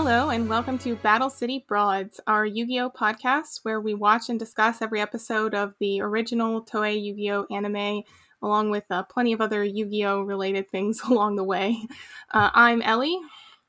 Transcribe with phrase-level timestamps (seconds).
[0.00, 4.28] Hello, and welcome to Battle City Broads, our Yu Gi Oh podcast where we watch
[4.28, 8.04] and discuss every episode of the original Toei Yu Gi Oh anime,
[8.40, 11.84] along with uh, plenty of other Yu Gi Oh related things along the way.
[12.30, 13.18] Uh, I'm Ellie.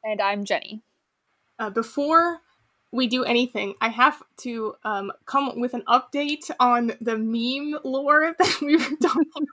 [0.04, 0.84] And I'm Jenny.
[1.58, 2.42] Uh, before
[2.92, 8.36] we do anything, I have to um, come with an update on the meme lore
[8.38, 9.48] that we were talking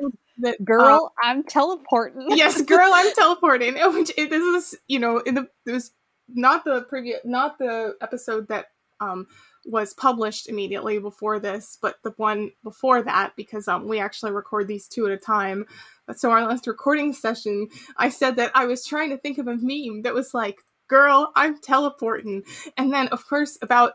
[0.00, 0.12] about.
[0.38, 2.26] That, girl, uh, I'm teleporting.
[2.30, 3.74] yes, girl, I'm teleporting.
[3.94, 5.92] Which this is, you know, in the it was
[6.28, 8.66] not the previous, not the episode that
[9.00, 9.26] um
[9.64, 14.68] was published immediately before this, but the one before that because um we actually record
[14.68, 15.66] these two at a time.
[16.14, 19.56] So our last recording session, I said that I was trying to think of a
[19.60, 20.56] meme that was like
[20.88, 22.44] girl, I'm teleporting.
[22.76, 23.94] And then, of course, about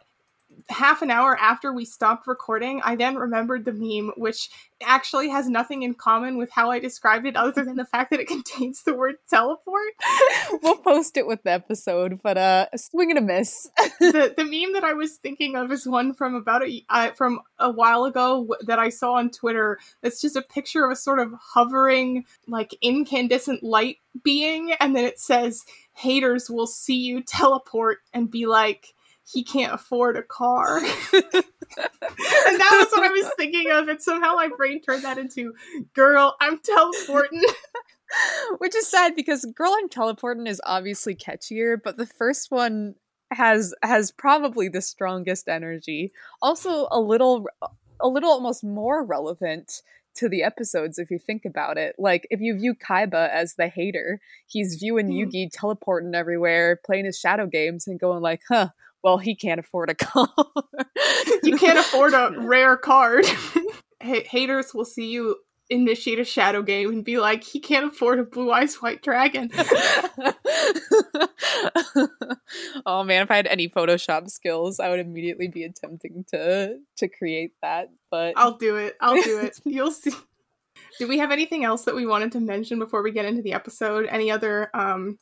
[0.70, 4.50] half an hour after we stopped recording, I then remembered the meme, which
[4.84, 8.20] actually has nothing in common with how I described it other than the fact that
[8.20, 9.94] it contains the word teleport.
[10.62, 13.70] we'll post it with the episode, but uh swing and a miss.
[14.00, 17.42] the the meme that I was thinking of is one from about a uh, from
[17.59, 19.80] a while ago that I saw on Twitter.
[20.03, 25.06] It's just a picture of a sort of hovering like incandescent light being and then
[25.06, 28.94] it says haters will see you teleport and be like
[29.32, 30.78] he can't afford a car.
[30.80, 31.40] and that
[31.78, 35.54] was what I was thinking of, and somehow my brain turned that into
[35.94, 37.44] girl, I'm teleporting.
[38.58, 42.96] Which is sad because girl I'm teleporting is obviously catchier, but the first one
[43.32, 46.12] has has probably the strongest energy.
[46.42, 47.48] Also a little
[48.02, 49.82] a little almost more relevant
[50.14, 51.96] to the episodes if you think about it.
[51.98, 55.32] Like if you view Kaiba as the hater, he's viewing mm.
[55.32, 58.70] Yugi teleporting everywhere, playing his shadow games and going like, "Huh,
[59.03, 60.27] well, he can't afford a car.
[61.44, 63.25] you can't afford a rare card.
[64.03, 65.38] H- haters will see you
[65.69, 69.50] initiate a shadow game and be like, he can't afford a blue eyes white dragon.
[72.85, 77.07] oh man, if I had any Photoshop skills, I would immediately be attempting to to
[77.07, 77.90] create that.
[78.09, 78.97] But I'll do it.
[79.00, 79.59] I'll do it.
[79.66, 80.11] You'll see.
[81.00, 83.53] Do we have anything else that we wanted to mention before we get into the
[83.53, 84.07] episode?
[84.07, 85.17] Any other um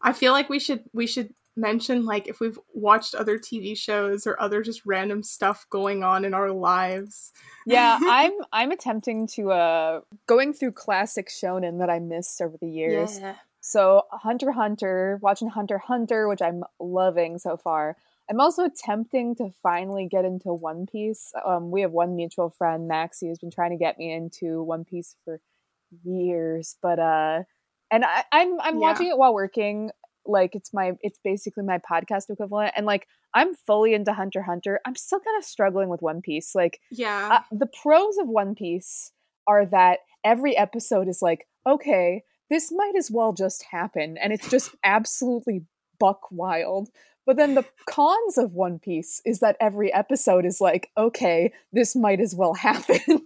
[0.00, 4.26] I feel like we should we should mention like if we've watched other TV shows
[4.26, 7.32] or other just random stuff going on in our lives.
[7.66, 12.68] yeah, I'm I'm attempting to uh going through classic shonen that I missed over the
[12.68, 13.18] years.
[13.18, 13.36] Yeah.
[13.60, 17.96] So Hunter Hunter, watching Hunter Hunter, which I'm loving so far.
[18.30, 21.32] I'm also attempting to finally get into One Piece.
[21.44, 24.84] Um, we have one mutual friend, Maxie, who's been trying to get me into One
[24.84, 25.40] Piece for
[26.04, 27.42] years, but uh,
[27.90, 28.80] and I, am I'm, I'm yeah.
[28.80, 29.90] watching it while working
[30.30, 34.80] like it's my it's basically my podcast equivalent and like i'm fully into hunter hunter.
[34.86, 36.54] I'm still kind of struggling with one piece.
[36.54, 37.28] Like yeah.
[37.32, 39.12] uh, the pros of one piece
[39.46, 44.50] are that every episode is like okay this might as well just happen and it's
[44.50, 45.62] just absolutely
[45.98, 46.88] buck wild
[47.26, 51.94] but then the cons of One Piece is that every episode is like, okay, this
[51.96, 53.00] might as well happen.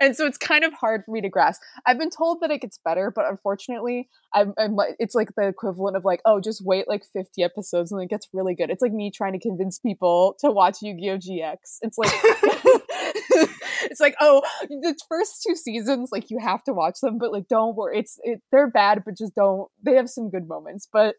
[0.00, 1.60] and so it's kind of hard for me to grasp.
[1.84, 5.96] I've been told that it gets better, but unfortunately, I'm, I'm it's like the equivalent
[5.96, 8.70] of like, oh, just wait like 50 episodes and it gets really good.
[8.70, 11.16] It's like me trying to convince people to watch Yu Gi Oh!
[11.16, 11.78] GX.
[11.82, 12.10] It's like,
[13.90, 17.48] it's like, oh, the first two seasons, like you have to watch them, but like
[17.48, 19.70] don't worry, it's it, they're bad, but just don't.
[19.82, 21.16] They have some good moments, but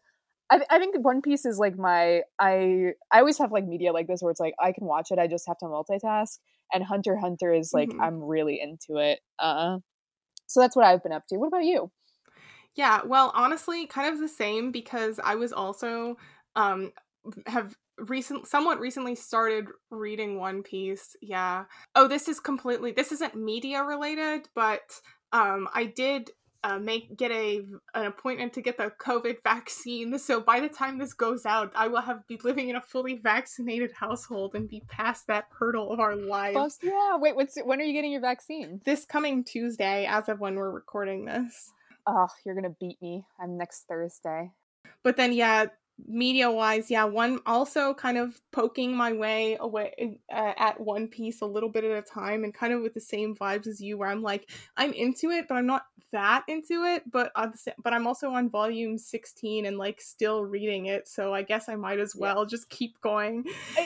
[0.50, 4.06] I, I think One Piece is like my I I always have like media like
[4.06, 6.38] this where it's like I can watch it I just have to multitask
[6.72, 8.00] and Hunter Hunter is like mm-hmm.
[8.00, 9.20] I'm really into it.
[9.38, 9.78] Uh,
[10.46, 11.36] so that's what I've been up to.
[11.36, 11.90] What about you?
[12.74, 16.16] Yeah, well, honestly, kind of the same because I was also
[16.56, 16.92] um
[17.46, 21.16] have recent somewhat recently started reading One Piece.
[21.20, 21.64] Yeah.
[21.94, 25.00] Oh, this is completely this isn't media related, but
[25.32, 26.30] um I did
[26.64, 27.64] uh, make get a
[27.94, 30.18] an appointment to get the COVID vaccine.
[30.18, 33.16] So by the time this goes out, I will have be living in a fully
[33.16, 36.78] vaccinated household and be past that hurdle of our lives.
[36.82, 37.16] yeah.
[37.16, 38.80] Wait, what's when are you getting your vaccine?
[38.84, 41.72] This coming Tuesday, as of when we're recording this.
[42.06, 43.24] Oh, you're gonna beat me.
[43.40, 44.50] I'm next Thursday.
[45.02, 45.66] But then, yeah,
[46.06, 51.40] media wise, yeah, one also kind of poking my way away uh, at One Piece
[51.40, 53.98] a little bit at a time, and kind of with the same vibes as you,
[53.98, 57.02] where I'm like, I'm into it, but I'm not that into it.
[57.10, 57.48] But uh,
[57.82, 61.76] but I'm also on volume 16 and like still reading it, so I guess I
[61.76, 62.48] might as well yeah.
[62.48, 63.44] just keep going.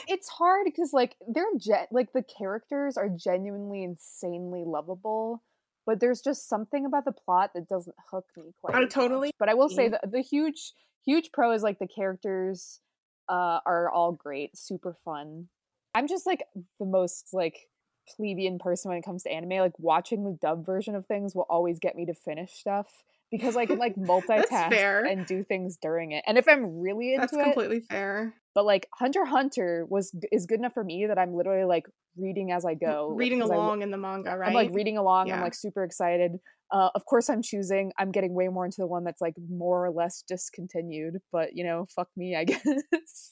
[0.09, 5.43] It's hard because like they're gen- like the characters are genuinely insanely lovable
[5.85, 8.77] but there's just something about the plot that doesn't hook me quite.
[8.77, 9.29] I totally.
[9.29, 9.35] Much.
[9.39, 12.81] But I will say that the huge huge pro is like the characters
[13.29, 15.49] uh, are all great, super fun.
[15.95, 16.45] I'm just like
[16.79, 17.69] the most like
[18.17, 19.59] plebeian person when it comes to anime.
[19.59, 22.87] Like watching the dub version of things will always get me to finish stuff
[23.31, 26.25] because I can like multitask and do things during it.
[26.27, 28.35] And if I'm really into That's completely fair.
[28.55, 32.53] But like Hunter Hunter was is good enough for me that I'm literally like reading
[32.53, 34.37] as I go, reading along I, in the manga.
[34.37, 34.49] Right?
[34.49, 35.29] I'm like reading along.
[35.29, 35.37] Yeah.
[35.37, 36.33] I'm like super excited.
[36.73, 37.93] Uh, of course, I'm choosing.
[37.99, 41.65] I'm getting way more into the one that's like more or less discontinued, but you
[41.65, 43.31] know, fuck me, I guess.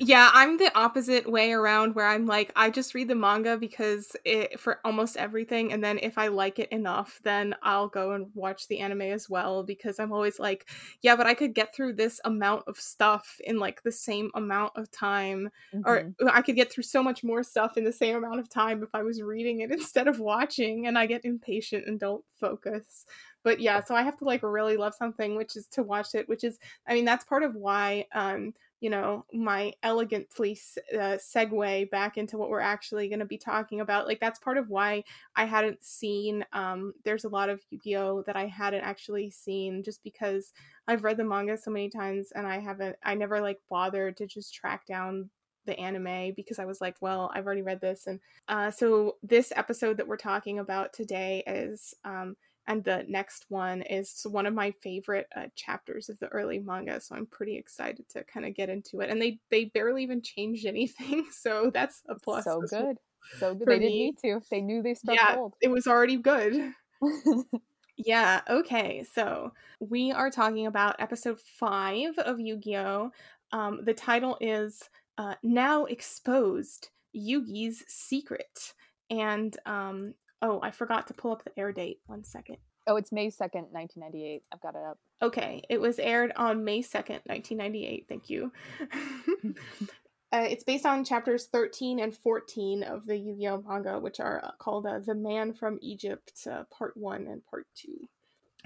[0.00, 4.16] yeah, I'm the opposite way around, where I'm like, I just read the manga because
[4.24, 8.28] it for almost everything, and then if I like it enough, then I'll go and
[8.32, 9.62] watch the anime as well.
[9.62, 10.66] Because I'm always like,
[11.02, 14.72] yeah, but I could get through this amount of stuff in like the same amount
[14.76, 15.88] of time, mm-hmm.
[15.88, 18.82] or I could get through so much more stuff in the same amount of time
[18.82, 23.06] if I was reading it instead of watching, and I get impatient and don't focus
[23.44, 26.28] but yeah so i have to like really love something which is to watch it
[26.28, 30.58] which is i mean that's part of why um you know my elegantly
[30.94, 34.58] uh, segue back into what we're actually going to be talking about like that's part
[34.58, 35.02] of why
[35.36, 40.02] i hadn't seen um there's a lot of yu-gi-oh that i hadn't actually seen just
[40.02, 40.52] because
[40.88, 44.26] i've read the manga so many times and i haven't i never like bothered to
[44.26, 45.30] just track down
[45.66, 48.06] the anime because I was like, well, I've already read this.
[48.06, 52.36] And uh, so this episode that we're talking about today is, um,
[52.66, 57.00] and the next one is one of my favorite uh, chapters of the early manga.
[57.00, 59.10] So I'm pretty excited to kind of get into it.
[59.10, 62.44] And they they barely even changed anything, so that's a plus.
[62.44, 62.98] So good,
[63.38, 63.66] so good.
[63.66, 64.40] They didn't need to.
[64.50, 65.54] They knew they struck yeah, gold.
[65.60, 66.72] It was already good.
[67.96, 68.40] yeah.
[68.48, 69.04] Okay.
[69.04, 73.12] So we are talking about episode five of Yu Gi Oh.
[73.52, 78.74] Um, the title is uh, now exposed Yugi's secret.
[79.10, 82.00] And um, oh, I forgot to pull up the air date.
[82.06, 82.56] One second.
[82.86, 84.42] Oh, it's May 2nd, 1998.
[84.52, 84.98] I've got it up.
[85.22, 88.06] Okay, it was aired on May 2nd, 1998.
[88.08, 88.52] Thank you.
[90.32, 94.18] uh, it's based on chapters 13 and 14 of the Yu Gi Oh manga, which
[94.18, 97.88] are uh, called uh, The Man from Egypt, uh, Part 1 and Part 2.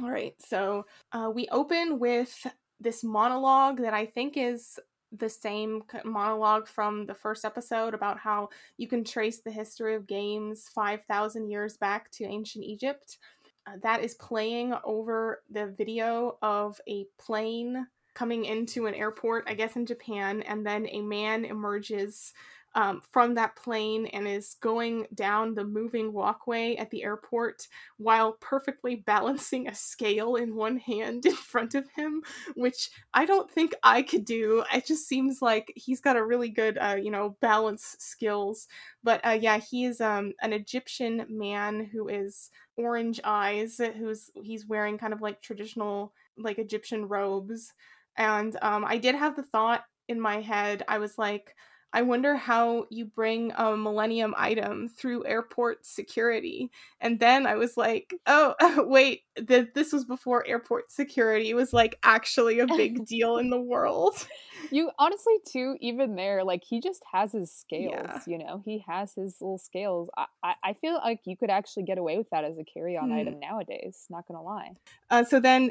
[0.03, 2.47] All right, so uh, we open with
[2.79, 4.79] this monologue that I think is
[5.11, 10.07] the same monologue from the first episode about how you can trace the history of
[10.07, 13.19] games 5,000 years back to ancient Egypt.
[13.67, 17.87] Uh, that is playing over the video of a plane
[18.17, 22.33] coming into an airport, I guess in Japan, and then a man emerges
[22.75, 27.67] um, from that plane and is going down the moving walkway at the airport
[27.97, 32.23] while perfectly balancing a scale in one hand in front of him,
[32.55, 34.63] which I don't think I could do.
[34.73, 38.69] It just seems like he's got a really good, uh, you know, balance skills.
[39.03, 44.67] But uh, yeah, he is um, an Egyptian man who is orange eyes, who's he's
[44.67, 47.73] wearing kind of like traditional like Egyptian robes.
[48.17, 50.83] And um, I did have the thought in my head.
[50.89, 51.55] I was like,
[51.93, 56.71] I wonder how you bring a millennium item through airport security.
[57.01, 58.55] And then I was like, oh,
[58.87, 63.61] wait, th- this was before airport security was like actually a big deal in the
[63.61, 64.27] world.
[64.71, 68.21] You honestly, too, even there, like he just has his scales, yeah.
[68.27, 70.11] you know, he has his little scales.
[70.19, 72.99] I, I, I, feel like you could actually get away with that as a carry
[72.99, 73.17] on hmm.
[73.17, 74.73] item nowadays, not gonna lie.
[75.09, 75.71] Uh, so then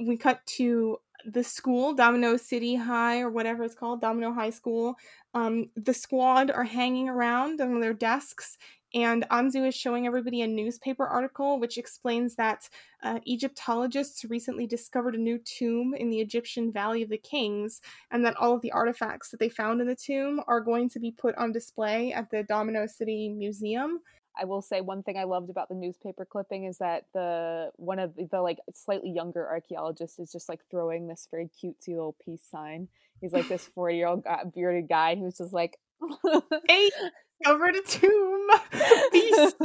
[0.00, 4.96] we cut to the school, Domino City High or whatever it's called, Domino High School.
[5.34, 8.58] Um, the squad are hanging around on their desks,
[8.94, 12.68] and Anzu is showing everybody a newspaper article which explains that
[13.02, 18.24] uh, Egyptologists recently discovered a new tomb in the Egyptian Valley of the Kings, and
[18.24, 21.12] that all of the artifacts that they found in the tomb are going to be
[21.12, 24.00] put on display at the Domino City Museum.
[24.40, 27.98] I will say one thing I loved about the newspaper clipping is that the one
[27.98, 32.16] of the, the like slightly younger archaeologist is just like throwing this very cutesy little
[32.24, 32.88] peace sign.
[33.20, 34.24] He's like this forty year old
[34.54, 35.78] bearded guy who's just like,
[36.66, 36.90] "Hey,
[37.46, 38.48] over to tomb,
[39.12, 39.52] peace."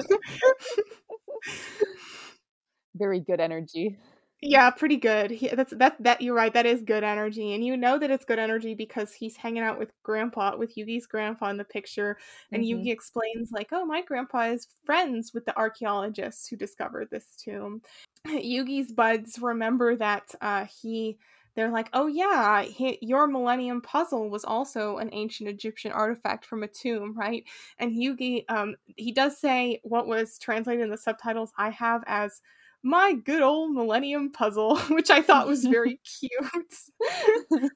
[2.96, 3.98] very good energy.
[4.42, 5.32] Yeah, pretty good.
[5.32, 6.54] He, that's that that you're right.
[6.54, 9.80] That is good energy, and you know that it's good energy because he's hanging out
[9.80, 12.18] with Grandpa, with Yugi's grandpa in the picture,
[12.52, 12.82] and mm-hmm.
[12.82, 17.82] Yugi explains like, "Oh, my grandpa is friends with the archaeologists who discovered this tomb."
[18.28, 21.18] Yugi's buds remember that uh, he.
[21.56, 26.62] They're like, "Oh yeah, he, your Millennium Puzzle was also an ancient Egyptian artifact from
[26.62, 27.44] a tomb, right?"
[27.80, 32.42] And Yugi, um, he does say what was translated in the subtitles I have as
[32.84, 37.72] my good old Millennium Puzzle, which I thought was very cute.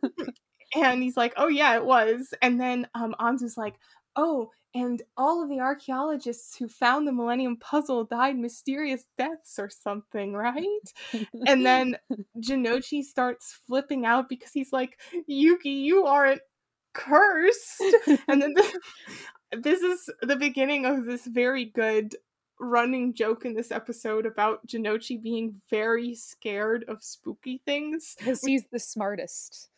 [0.76, 2.34] and he's like, oh yeah, it was.
[2.42, 3.76] And then um, Anzu's like,
[4.16, 9.70] oh, and all of the archaeologists who found the Millennium Puzzle died mysterious deaths or
[9.70, 10.66] something, right?
[11.46, 11.98] and then
[12.40, 16.42] Jonouchi starts flipping out because he's like, Yuki, you aren't
[16.94, 17.84] cursed.
[18.28, 18.80] and then the,
[19.62, 22.16] this is the beginning of this very good
[22.62, 28.16] running joke in this episode about Jonouchi being very scared of spooky things.
[28.18, 29.70] Because he's the smartest.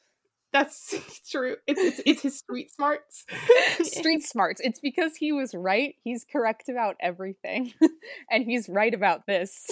[0.52, 1.56] That's true.
[1.66, 3.26] It's, it's, it's his street smarts.
[3.82, 4.62] street smarts.
[4.64, 5.96] It's because he was right.
[6.04, 7.74] He's correct about everything.
[8.30, 9.66] and he's right about this.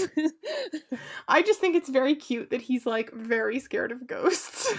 [1.27, 4.73] I just think it's very cute that he's like very scared of ghosts.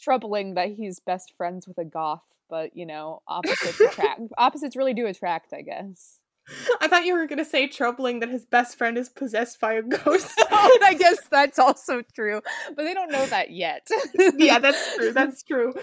[0.00, 4.20] Troubling that he's best friends with a goth, but you know, opposites attract.
[4.38, 6.20] opposites really do attract, I guess.
[6.80, 9.74] I thought you were going to say troubling that his best friend is possessed by
[9.74, 10.32] a ghost.
[10.50, 12.40] I guess that's also true,
[12.74, 13.86] but they don't know that yet.
[14.36, 15.12] yeah, that's true.
[15.12, 15.74] That's true.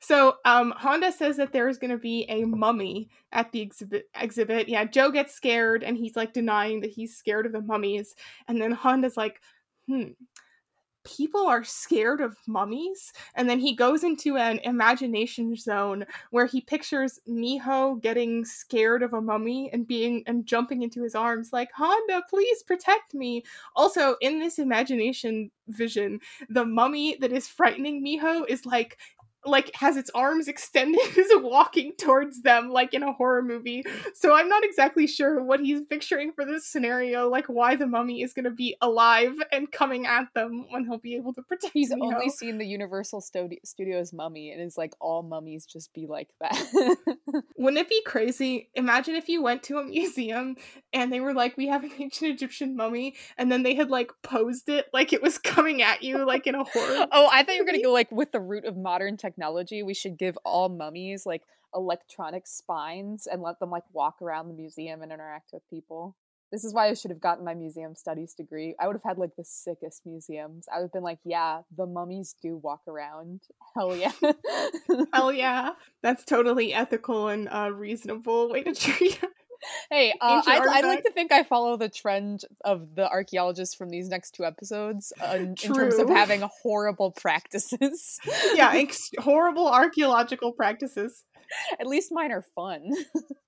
[0.00, 4.08] so, um, Honda says that there is going to be a mummy at the exhibit.
[4.20, 4.68] Exhibit.
[4.68, 8.14] Yeah, Joe gets scared and he's like denying that he's scared of the mummies,
[8.46, 9.40] and then Honda's like,
[9.88, 10.12] "Hmm,
[11.04, 16.60] people are scared of mummies and then he goes into an imagination zone where he
[16.60, 21.70] pictures miho getting scared of a mummy and being and jumping into his arms like
[21.72, 23.42] honda please protect me.
[23.76, 26.18] Also in this imagination vision
[26.48, 28.98] the mummy that is frightening miho is like
[29.46, 33.84] like has its arms extended is walking towards them like in a horror movie.
[34.14, 38.22] So i'm not exactly sure what he's picturing for this scenario like why the mummy
[38.22, 41.72] is going to be alive and coming at them when he'll be able to protect
[41.72, 42.14] he's Miho.
[42.14, 46.28] only seen the universal Studi- studios mummy and is like all mummies just be like
[46.40, 47.04] that.
[47.56, 48.68] Wouldn't it be crazy?
[48.74, 50.56] Imagine if you went to a museum
[50.92, 54.10] and they were like we have an ancient egyptian mummy and then they had like
[54.22, 57.54] posed it like it was coming at you like in a horror oh i thought
[57.54, 60.18] you were going to go like with the root of modern technology technology, we should
[60.18, 61.42] give all mummies like
[61.74, 66.16] electronic spines and let them like walk around the museum and interact with people.
[66.52, 68.76] This is why I should have gotten my museum studies degree.
[68.78, 70.66] I would have had like the sickest museums.
[70.72, 73.40] I would have been like, yeah, the mummies do walk around.
[73.74, 74.12] Hell yeah.
[75.12, 75.70] Hell yeah.
[76.02, 79.20] That's totally ethical and uh, reasonable way to treat
[79.90, 83.90] hey, uh, I'd, I'd, like to think I follow the trend of the archaeologists from
[83.90, 88.18] these next two episodes uh, in, terms of having horrible practices.
[88.54, 91.24] yeah, ex- horrible archaeological practices.
[91.78, 92.90] At least mine are fun.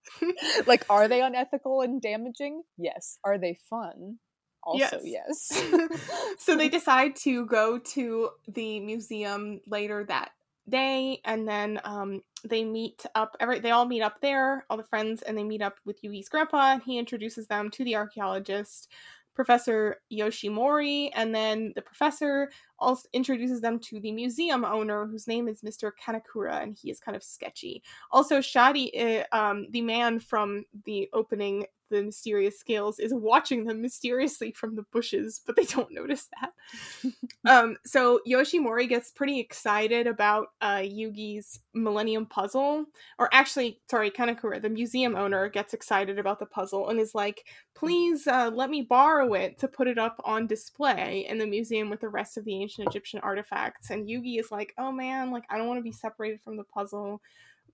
[0.66, 2.62] like, are they unethical and damaging?
[2.76, 3.18] Yes.
[3.24, 4.18] Are they fun?
[4.62, 5.52] Also, yes.
[5.52, 6.00] yes.
[6.38, 10.30] so they decide to go to the museum later that
[10.68, 14.82] day and then um, they meet up every they all meet up there all the
[14.84, 18.88] friends and they meet up with yugi's grandpa and he introduces them to the archaeologist
[19.34, 25.48] professor yoshimori and then the professor also introduces them to the museum owner whose name
[25.48, 30.20] is mr Kanakura, and he is kind of sketchy also shadi uh, um, the man
[30.20, 35.64] from the opening the mysterious scales is watching them mysteriously from the bushes, but they
[35.64, 37.12] don't notice that.
[37.50, 42.86] um, so Yoshimori gets pretty excited about uh, Yugi's Millennium Puzzle,
[43.18, 47.46] or actually, sorry, Kanakura, the museum owner, gets excited about the puzzle and is like,
[47.74, 51.90] "Please uh, let me borrow it to put it up on display in the museum
[51.90, 55.44] with the rest of the ancient Egyptian artifacts." And Yugi is like, "Oh man, like
[55.50, 57.20] I don't want to be separated from the puzzle."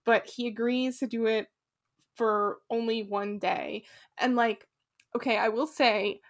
[0.05, 1.49] But he agrees to do it
[2.15, 3.85] for only one day.
[4.19, 4.67] And like,
[5.17, 6.21] okay, I will say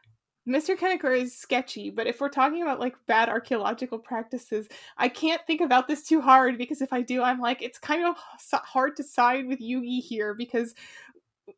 [0.48, 0.76] Mr.
[0.76, 4.66] Kanekura is sketchy, but if we're talking about like bad archaeological practices,
[4.98, 8.04] I can't think about this too hard because if I do, I'm like, it's kind
[8.04, 8.16] of
[8.52, 10.74] hard to side with Yugi here because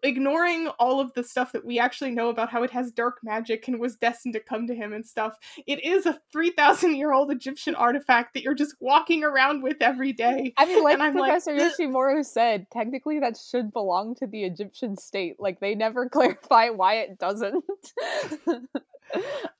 [0.02, 3.68] ignoring all of the stuff that we actually know about how it has dark magic
[3.68, 5.36] and was destined to come to him and stuff,
[5.66, 10.12] it is a 3,000 year old Egyptian artifact that you're just walking around with every
[10.12, 10.52] day.
[10.56, 15.36] I mean, like Professor like, Yoshimori said, technically that should belong to the Egyptian state.
[15.38, 17.64] Like, they never clarify why it doesn't.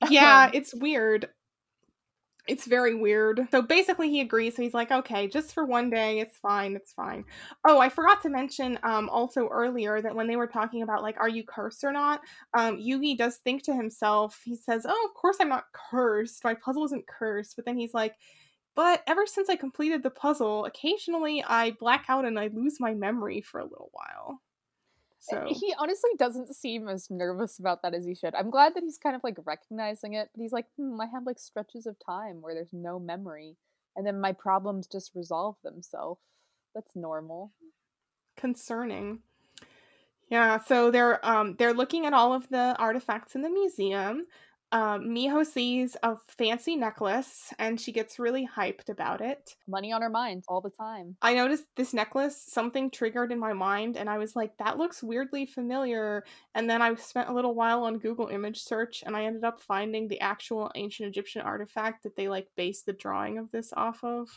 [0.09, 1.29] yeah, um, it's weird
[2.47, 3.47] it's very weird.
[3.51, 4.55] So basically he agrees.
[4.55, 7.25] So he's like, okay, just for one day, it's fine, it's fine.
[7.65, 11.17] Oh, I forgot to mention um also earlier that when they were talking about like,
[11.19, 12.21] are you cursed or not?
[12.57, 16.43] Um, Yugi does think to himself, he says, Oh, of course I'm not cursed.
[16.43, 17.55] My puzzle isn't cursed.
[17.55, 18.15] But then he's like,
[18.75, 22.93] but ever since I completed the puzzle, occasionally I black out and I lose my
[22.93, 24.41] memory for a little while.
[25.29, 28.35] So he honestly doesn't seem as nervous about that as he should.
[28.35, 31.25] I'm glad that he's kind of like recognizing it, but he's like, hmm, I have
[31.25, 33.57] like stretches of time where there's no memory,
[33.95, 36.21] and then my problems just resolve themselves.
[36.75, 37.53] That's normal.
[38.37, 39.19] Concerning.
[40.29, 44.25] Yeah, so they're um they're looking at all of the artifacts in the museum
[44.75, 49.55] um, Miho sees a fancy necklace and she gets really hyped about it.
[49.69, 51.15] Money on her mind all the time.
[51.21, 55.01] I noticed this necklace, something triggered in my mind, and I was like, that looks
[55.01, 56.25] weirdly familiar.
[56.55, 59.61] And then I spent a little while on Google image search and I ended up
[59.61, 64.03] finding the actual ancient Egyptian artifact that they like based the drawing of this off
[64.03, 64.27] of.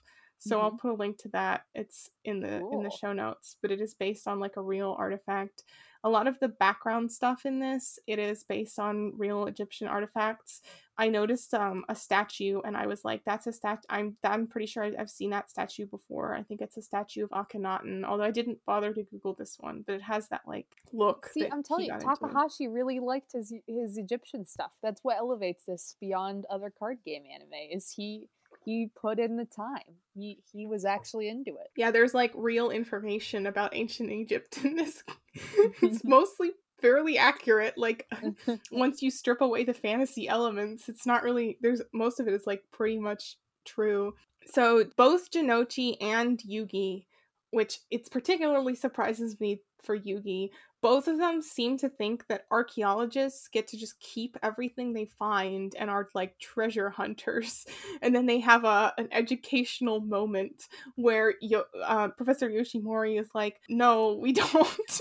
[0.40, 1.62] So I'll put a link to that.
[1.74, 4.94] It's in the in the show notes, but it is based on like a real
[4.96, 5.64] artifact.
[6.04, 10.62] A lot of the background stuff in this, it is based on real Egyptian artifacts.
[10.96, 14.66] I noticed um a statue and I was like, that's a statue I'm I'm pretty
[14.66, 16.34] sure I've seen that statue before.
[16.34, 19.84] I think it's a statue of Akhenaten, although I didn't bother to Google this one,
[19.86, 21.30] but it has that like look.
[21.32, 22.14] See, I'm telling you, got into.
[22.14, 24.72] Takahashi really liked his his Egyptian stuff.
[24.82, 27.70] That's what elevates this beyond other card game anime.
[27.70, 28.28] Is he
[28.68, 29.96] he put in the time.
[30.14, 31.68] He he was actually into it.
[31.74, 35.02] Yeah, there's like real information about ancient Egypt in this.
[35.80, 37.78] it's mostly fairly accurate.
[37.78, 38.06] Like
[38.70, 42.46] once you strip away the fantasy elements, it's not really there's most of it is
[42.46, 44.12] like pretty much true.
[44.44, 47.06] So both Jonouchi and Yugi,
[47.50, 50.50] which it's particularly surprises me for Yugi,
[50.80, 55.74] both of them seem to think that archaeologists get to just keep everything they find
[55.76, 57.64] and are like treasure hunters.
[58.02, 63.60] And then they have a an educational moment where Yo- uh, Professor Yoshimori is like,
[63.68, 65.00] "No, we don't.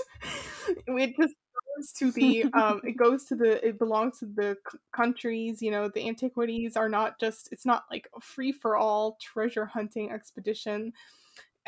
[0.86, 1.34] it just
[1.76, 5.62] goes to the um, it goes to the it belongs to the c- countries.
[5.62, 9.66] You know, the antiquities are not just it's not like a free for all treasure
[9.66, 10.92] hunting expedition."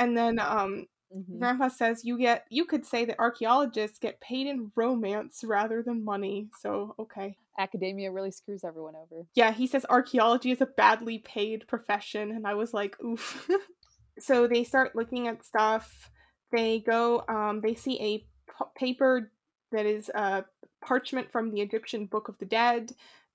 [0.00, 1.40] And then um, Mhm.
[1.40, 6.04] Grandpa says you get you could say that archaeologists get paid in romance rather than
[6.04, 6.48] money.
[6.60, 7.36] So okay.
[7.58, 9.26] Academia really screws everyone over.
[9.34, 13.48] Yeah, he says archaeology is a badly paid profession, and I was like, oof.
[14.18, 16.10] so they start looking at stuff.
[16.52, 19.30] They go, um, they see a p- paper
[19.72, 20.44] that is a
[20.80, 22.92] parchment from the Egyptian Book of the Dead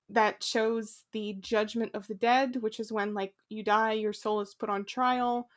[0.08, 4.40] that shows the judgment of the dead, which is when like you die, your soul
[4.40, 5.48] is put on trial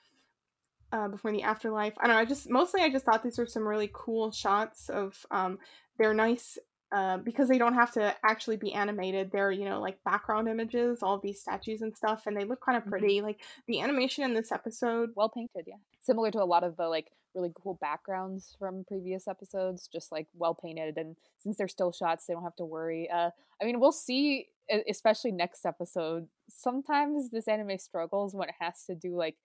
[0.91, 1.93] uh, before the afterlife.
[1.99, 2.21] I don't know.
[2.21, 5.59] I just mostly I just thought these were some really cool shots of um,
[5.97, 6.57] they're nice
[6.91, 9.31] uh, because they don't have to actually be animated.
[9.31, 12.77] They're you know like background images, all these statues and stuff, and they look kind
[12.77, 12.89] of Mhm.
[12.89, 13.21] pretty.
[13.21, 15.11] Like the animation in this episode.
[15.15, 15.75] Well painted, yeah.
[16.01, 20.27] Similar to a lot of the like really cool backgrounds from previous episodes, just like
[20.33, 20.97] well painted.
[20.97, 23.07] And since they're still shots, they don't have to worry.
[23.07, 23.29] Uh,
[23.61, 24.47] I mean, we'll see,
[24.89, 26.27] especially next episode.
[26.49, 29.37] Sometimes this anime struggles when it has to do like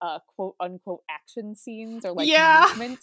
[0.00, 2.66] uh quote unquote action scenes or like Yeah.
[2.76, 3.00] movement.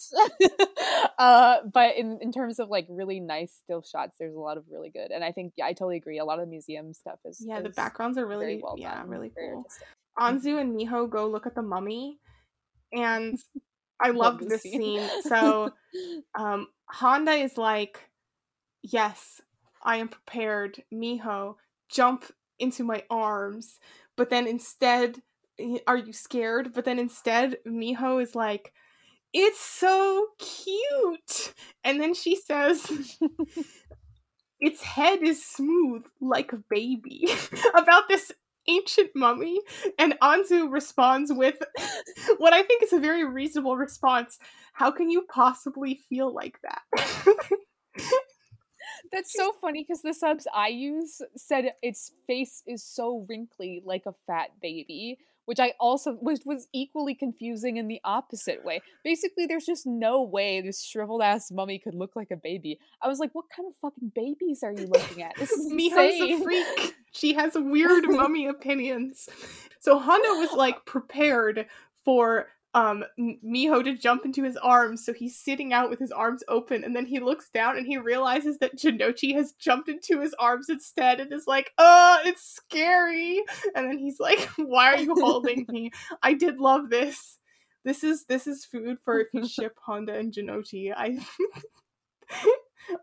[1.18, 4.64] uh but in in terms of like really nice still shots there's a lot of
[4.70, 7.18] really good and i think yeah i totally agree a lot of the museum stuff
[7.24, 9.66] is Yeah, the backgrounds are really well yeah done, really cool.
[10.18, 12.18] Anzu and Miho go look at the mummy,
[12.92, 13.38] and
[14.00, 14.80] I Love loved this this scene.
[14.80, 15.22] scene.
[15.22, 15.70] So
[16.38, 18.08] um, Honda is like,
[18.82, 19.40] "Yes,
[19.82, 21.56] I am prepared." Miho,
[21.90, 22.24] jump
[22.58, 23.78] into my arms.
[24.16, 25.20] But then instead,
[25.86, 26.72] are you scared?
[26.74, 28.72] But then instead, Miho is like,
[29.32, 33.18] "It's so cute," and then she says.
[34.58, 37.28] Its head is smooth like a baby.
[37.74, 38.32] About this
[38.68, 39.60] ancient mummy,
[39.98, 41.56] and Anzu responds with
[42.38, 44.38] what I think is a very reasonable response.
[44.72, 46.82] How can you possibly feel like that?
[49.12, 54.02] That's so funny because the subs I use said its face is so wrinkly like
[54.06, 58.82] a fat baby, which I also was was equally confusing in the opposite way.
[59.02, 62.78] Basically, there's just no way this shriveled ass mummy could look like a baby.
[63.00, 65.36] I was like, what kind of fucking babies are you looking at?
[65.36, 66.94] This is Miho's a freak.
[67.12, 69.28] She has weird mummy opinions.
[69.80, 71.66] So Honda was like prepared
[72.04, 76.44] for um Miho to jump into his arms, so he's sitting out with his arms
[76.46, 80.34] open, and then he looks down and he realizes that Jonouchi has jumped into his
[80.38, 83.42] arms instead, and is like, "Uh, it's scary."
[83.74, 85.90] And then he's like, "Why are you holding me?
[86.22, 87.38] I did love this.
[87.84, 91.18] This is this is food for if you ship Honda and Jonouchi." I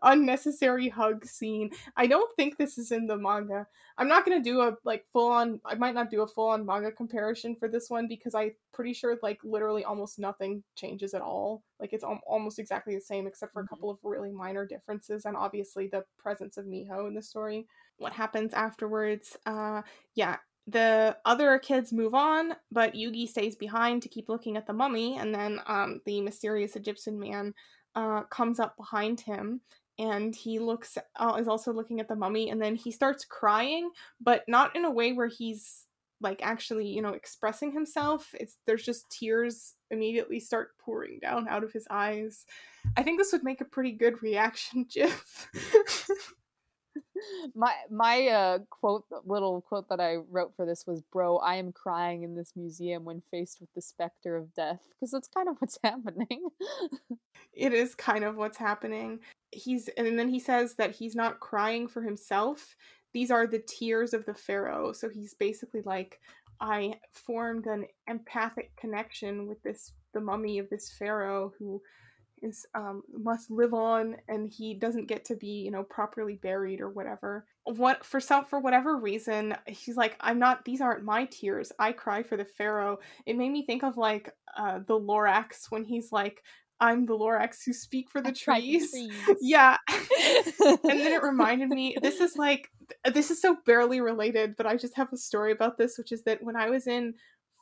[0.02, 1.70] unnecessary hug scene.
[1.96, 3.66] I don't think this is in the manga.
[3.98, 5.60] I'm not gonna do a like full on.
[5.64, 8.92] I might not do a full on manga comparison for this one because I'm pretty
[8.92, 11.62] sure like literally almost nothing changes at all.
[11.80, 13.68] Like it's al- almost exactly the same except for a Mhm.
[13.68, 17.66] couple of really minor differences and obviously the presence of Miho in the story.
[17.98, 19.36] What happens afterwards?
[19.46, 19.82] Uh,
[20.14, 20.38] yeah.
[20.66, 25.18] The other kids move on, but Yugi stays behind to keep looking at the mummy,
[25.18, 27.52] and then um, the mysterious Egyptian man
[27.94, 29.60] uh, comes up behind him
[29.98, 33.90] and he looks uh, is also looking at the mummy and then he starts crying
[34.20, 35.86] but not in a way where he's
[36.20, 38.34] like actually you know expressing himself.
[38.40, 42.46] It's there's just tears immediately start pouring down out of his eyes.
[42.96, 45.48] I think this would make a pretty good reaction gif
[47.54, 51.72] my my uh quote little quote that I wrote for this was bro I am
[51.72, 54.80] crying in this museum when faced with the specter of death.
[54.90, 56.48] Because that's kind of what's happening.
[57.52, 59.20] it is kind of what's happening.
[59.50, 62.76] He's and then he says that he's not crying for himself.
[63.12, 64.92] These are the tears of the pharaoh.
[64.92, 66.20] So he's basically like
[66.60, 71.82] I formed an empathic connection with this the mummy of this pharaoh who
[72.44, 76.80] is um, must live on and he doesn't get to be you know properly buried
[76.80, 81.24] or whatever what for some for whatever reason he's like i'm not these aren't my
[81.26, 85.70] tears i cry for the pharaoh it made me think of like uh, the lorax
[85.70, 86.42] when he's like
[86.80, 88.90] I'm the Lorax who speak for the trees.
[88.90, 89.12] trees.
[89.40, 89.78] yeah.
[89.88, 92.68] and then it reminded me this is like
[93.12, 96.24] this is so barely related, but I just have a story about this, which is
[96.24, 97.14] that when I was in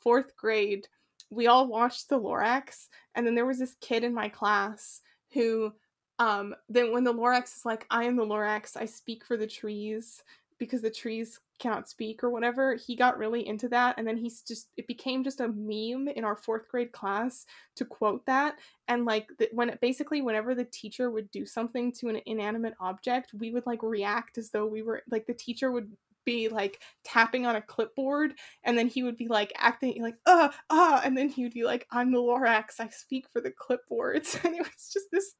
[0.02, 0.88] fourth grade,
[1.32, 5.00] we all watched the Lorax, and then there was this kid in my class
[5.32, 5.72] who
[6.18, 9.46] um then when the Lorax is like, I am the Lorax, I speak for the
[9.46, 10.22] trees
[10.58, 14.42] because the trees cannot speak or whatever he got really into that and then he's
[14.42, 19.04] just it became just a meme in our fourth grade class to quote that and
[19.04, 23.32] like the, when it basically whenever the teacher would do something to an inanimate object
[23.38, 25.90] we would like react as though we were like the teacher would
[26.24, 30.48] be like tapping on a clipboard and then he would be like acting like uh
[30.70, 34.34] uh and then he would be like i'm the lorax i speak for the clipboards
[34.44, 35.34] and it was just this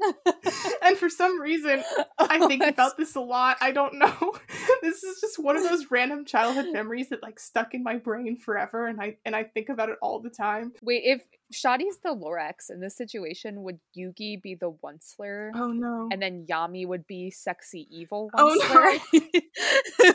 [0.82, 1.82] and for some reason,
[2.18, 3.56] I think oh, about this a lot.
[3.60, 4.32] I don't know.
[4.82, 8.36] this is just one of those random childhood memories that like stuck in my brain
[8.36, 10.72] forever, and I and I think about it all the time.
[10.82, 15.50] Wait, if Shadi's the Lorax in this situation, would Yugi be the Onceler?
[15.54, 16.08] Oh no!
[16.12, 18.30] And then Yami would be sexy evil.
[18.34, 18.98] Onceler?
[19.12, 19.20] Oh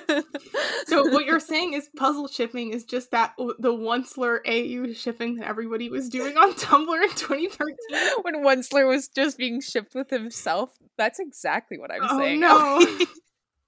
[0.08, 0.22] no!
[0.86, 5.36] so what you're saying is puzzle shipping is just that oh, the Onceler AU shipping
[5.38, 7.76] that everybody was doing on Tumblr in 2013
[8.22, 10.72] when Onceler was just being shipped with himself.
[10.98, 12.40] That's exactly what I'm oh, saying.
[12.40, 12.86] No,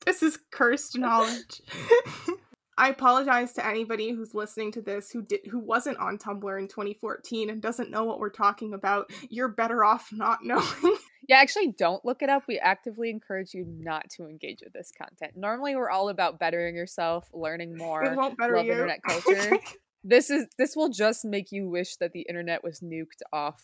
[0.06, 1.62] this is cursed knowledge.
[2.78, 6.68] I apologize to anybody who's listening to this who did who wasn't on Tumblr in
[6.68, 9.10] 2014 and doesn't know what we're talking about.
[9.30, 10.65] You're better off not knowing.
[11.28, 12.44] Yeah, actually don't look it up.
[12.48, 15.32] We actively encourage you not to engage with this content.
[15.36, 18.74] Normally we're all about bettering yourself, learning more, it won't better love you.
[18.74, 19.58] internet culture.
[20.04, 23.63] this is this will just make you wish that the internet was nuked off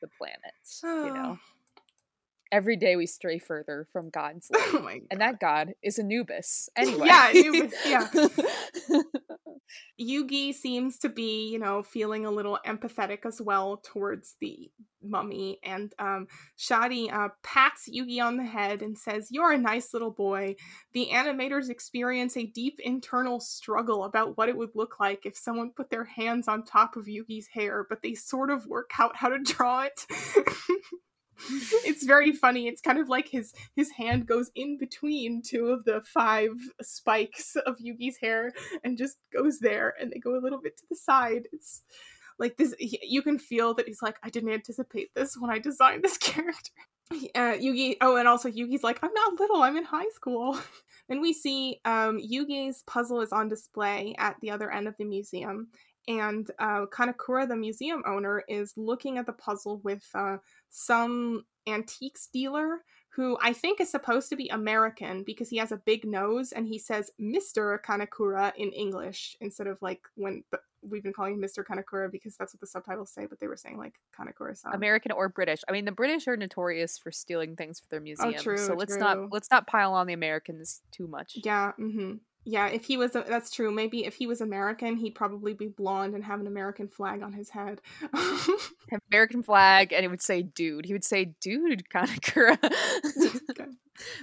[0.00, 1.38] the planet, you know.
[2.52, 4.62] Every day we stray further from God's light.
[4.72, 5.00] Oh God.
[5.10, 6.68] And that God is Anubis.
[6.76, 7.06] Anyway.
[7.06, 8.08] Yeah, Anubis, yeah.
[10.00, 14.70] Yugi seems to be, you know, feeling a little empathetic as well towards the
[15.02, 15.58] mummy.
[15.62, 16.26] And um,
[16.58, 20.56] Shadi uh, pats Yugi on the head and says, You're a nice little boy.
[20.92, 25.70] The animators experience a deep internal struggle about what it would look like if someone
[25.70, 29.28] put their hands on top of Yugi's hair, but they sort of work out how
[29.28, 30.06] to draw it
[31.84, 32.68] it's very funny.
[32.68, 36.50] It's kind of like his his hand goes in between two of the five
[36.82, 38.52] spikes of Yugi's hair
[38.84, 41.48] and just goes there, and they go a little bit to the side.
[41.52, 41.82] It's
[42.38, 42.74] like this.
[42.78, 46.72] You can feel that he's like, I didn't anticipate this when I designed this character.
[47.34, 47.96] Uh, Yugi.
[48.00, 49.62] Oh, and also Yugi's like, I'm not little.
[49.62, 50.58] I'm in high school.
[51.08, 55.04] then we see um, Yugi's puzzle is on display at the other end of the
[55.04, 55.68] museum,
[56.10, 60.38] and uh, Kanekura, the museum owner, is looking at the puzzle with uh,
[60.70, 62.78] some antiques dealer
[63.10, 66.66] who I think is supposed to be American because he has a big nose and
[66.66, 67.78] he says Mr.
[67.82, 70.42] Kanakura in English instead of like when
[70.82, 71.64] we've been calling him Mr.
[71.64, 74.74] Kanakura because that's what the subtitles say, but they were saying like Kanekura san.
[74.74, 75.60] American or British.
[75.68, 78.74] I mean, the British are notorious for stealing things for their museums, Oh, true, so
[78.74, 79.00] let's true.
[79.00, 81.36] not let's not pile on the Americans too much.
[81.44, 81.72] Yeah.
[81.78, 82.14] Mm-hmm.
[82.44, 83.70] Yeah, if he was, that's true.
[83.70, 87.34] Maybe if he was American, he'd probably be blonde and have an American flag on
[87.34, 87.82] his head.
[89.12, 92.58] American flag, and it would say "dude." He would say "dude," Kanekura,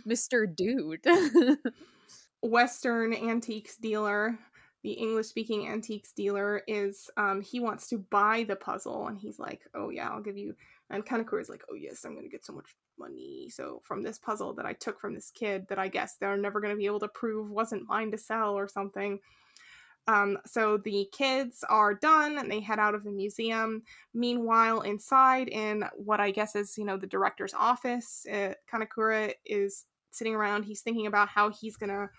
[0.06, 1.06] Mister Dude.
[2.42, 4.38] Western antiques dealer,
[4.84, 9.62] the English-speaking antiques dealer, is um, he wants to buy the puzzle, and he's like,
[9.76, 10.56] "Oh yeah, I'll give you."
[10.90, 13.50] And Kanekura is like, "Oh yes, I'm gonna get so much money.
[13.50, 16.60] So from this puzzle that I took from this kid that I guess they're never
[16.60, 19.20] going to be able to prove wasn't mine to sell or something.
[20.08, 23.84] Um, so the kids are done and they head out of the museum.
[24.14, 29.86] Meanwhile, inside in what I guess is, you know, the director's office, uh, Kanekura is
[30.12, 30.64] sitting around.
[30.64, 32.10] He's thinking about how he's going to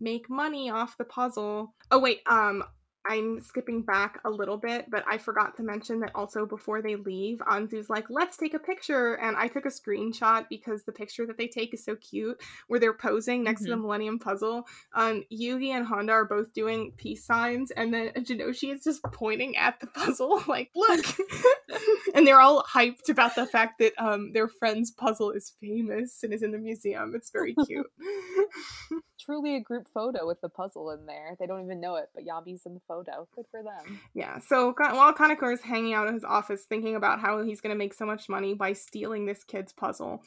[0.00, 1.74] make money off the puzzle.
[1.92, 2.64] Oh, wait, um,
[3.08, 6.96] I'm skipping back a little bit, but I forgot to mention that also before they
[6.96, 9.14] leave, Anzu's like, let's take a picture.
[9.14, 12.78] And I took a screenshot because the picture that they take is so cute, where
[12.78, 13.66] they're posing next mm-hmm.
[13.66, 13.82] to the mm-hmm.
[13.82, 14.66] Millennium Puzzle.
[14.94, 19.56] Um, Yugi and Honda are both doing peace signs, and then Jonouchi is just pointing
[19.56, 21.04] at the puzzle, like, look.
[22.14, 26.34] and they're all hyped about the fact that um, their friend's puzzle is famous and
[26.34, 27.14] is in the museum.
[27.14, 27.86] It's very cute
[29.28, 31.36] truly a group photo with the puzzle in there.
[31.38, 32.97] They don't even know it, but Yami's in the photo.
[33.34, 34.00] Good for them.
[34.14, 34.38] Yeah.
[34.38, 37.78] So while Kanekura is hanging out in his office thinking about how he's going to
[37.78, 40.22] make so much money by stealing this kid's puzzle,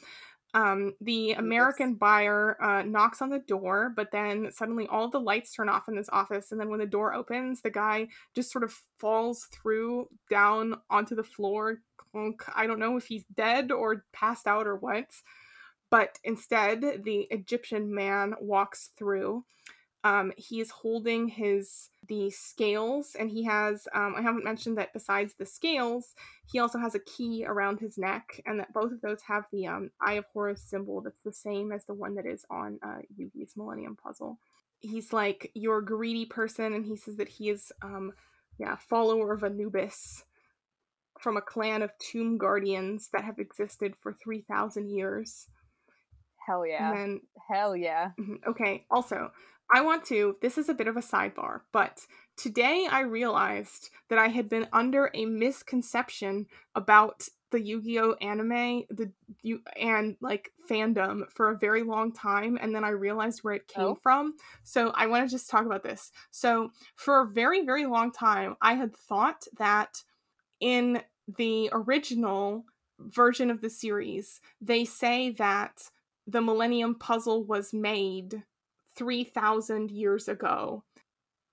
[0.54, 5.54] Um, the American buyer uh, knocks on the door, but then suddenly all the lights
[5.54, 6.52] turn off in this office.
[6.52, 11.14] And then when the door opens, the guy just sort of falls through down onto
[11.14, 11.80] the floor.
[12.54, 15.06] I don't know if he's dead or passed out or what.
[15.90, 19.44] But instead, the Egyptian man walks through
[20.04, 25.34] um, he's holding his the scales and he has um, i haven't mentioned that besides
[25.34, 26.14] the scales
[26.50, 29.66] he also has a key around his neck and that both of those have the
[29.66, 32.98] um, eye of horus symbol that's the same as the one that is on uh,
[33.18, 34.38] yugi's millennium puzzle.
[34.80, 38.12] He's like you're a greedy person and he says that he is um
[38.58, 40.24] yeah follower of anubis
[41.20, 45.46] from a clan of tomb guardians that have existed for 3000 years.
[46.44, 46.92] Hell yeah.
[46.92, 48.10] Then, hell yeah.
[48.18, 49.30] Mm-hmm, okay also
[49.74, 52.00] I want to, this is a bit of a sidebar, but
[52.36, 59.12] today I realized that I had been under a misconception about the Yu-Gi-Oh anime, the
[59.42, 63.68] you and like fandom for a very long time and then I realized where it
[63.68, 63.94] came oh.
[63.94, 64.34] from.
[64.62, 66.10] So I want to just talk about this.
[66.30, 70.02] So for a very very long time I had thought that
[70.60, 71.02] in
[71.36, 72.64] the original
[72.98, 75.90] version of the series, they say that
[76.26, 78.42] the Millennium Puzzle was made
[78.96, 80.84] 3,000 years ago.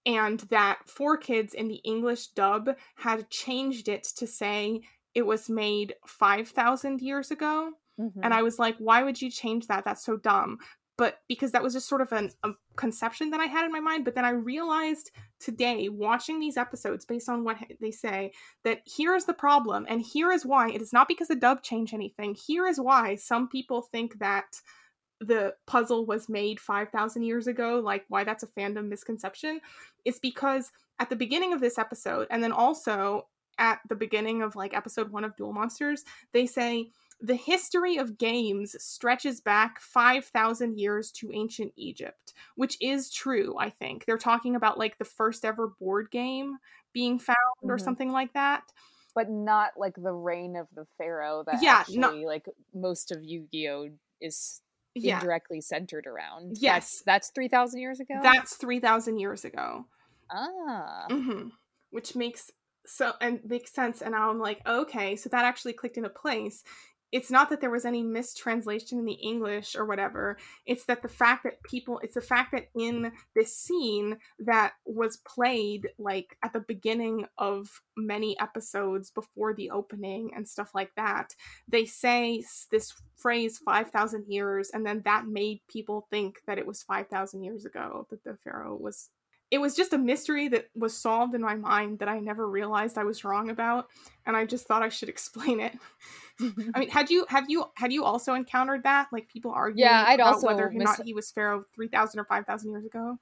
[0.05, 4.81] And that 4Kids in the English dub had changed it to say
[5.13, 7.71] it was made 5,000 years ago.
[7.99, 8.21] Mm-hmm.
[8.23, 9.83] And I was like, why would you change that?
[9.83, 10.57] That's so dumb.
[10.97, 13.79] But because that was just sort of an, a conception that I had in my
[13.79, 14.03] mind.
[14.03, 19.15] But then I realized today, watching these episodes based on what they say, that here
[19.15, 19.85] is the problem.
[19.89, 20.69] And here is why.
[20.69, 22.35] It is not because the dub changed anything.
[22.35, 24.47] Here is why some people think that
[25.19, 29.59] the puzzle was made 5000 years ago like why that's a fandom misconception
[30.05, 33.27] is because at the beginning of this episode and then also
[33.57, 36.89] at the beginning of like episode 1 of Duel Monsters they say
[37.21, 43.69] the history of games stretches back 5000 years to ancient Egypt which is true I
[43.69, 46.57] think they're talking about like the first ever board game
[46.93, 47.71] being found mm-hmm.
[47.71, 48.63] or something like that
[49.15, 53.21] but not like the reign of the pharaoh that yeah, actually no- like most of
[53.21, 53.89] Yu-Gi-Oh
[54.21, 54.61] is
[54.95, 55.15] yeah.
[55.15, 56.57] indirectly centered around.
[56.59, 58.19] Yes, that's, that's three thousand years ago.
[58.21, 59.85] That's three thousand years ago.
[60.31, 61.49] Ah, mm-hmm.
[61.91, 62.51] which makes
[62.85, 64.01] so and makes sense.
[64.01, 66.63] And now I'm like, okay, so that actually clicked into place
[67.11, 70.37] it's not that there was any mistranslation in the English or whatever.
[70.65, 75.17] It's that the fact that people, it's the fact that in this scene that was
[75.17, 77.67] played like at the beginning of
[77.97, 81.33] many episodes before the opening and stuff like that,
[81.67, 86.83] they say this phrase 5,000 years, and then that made people think that it was
[86.83, 89.09] 5,000 years ago that the Pharaoh was
[89.51, 92.97] it was just a mystery that was solved in my mind that I never realized
[92.97, 93.87] I was wrong about,
[94.25, 95.77] and I just thought I should explain it.
[96.73, 99.07] I mean, had you have you had you also encountered that?
[99.11, 102.19] Like people arguing yeah, I'd about also whether or not he was Pharaoh three thousand
[102.19, 103.17] or five thousand years ago.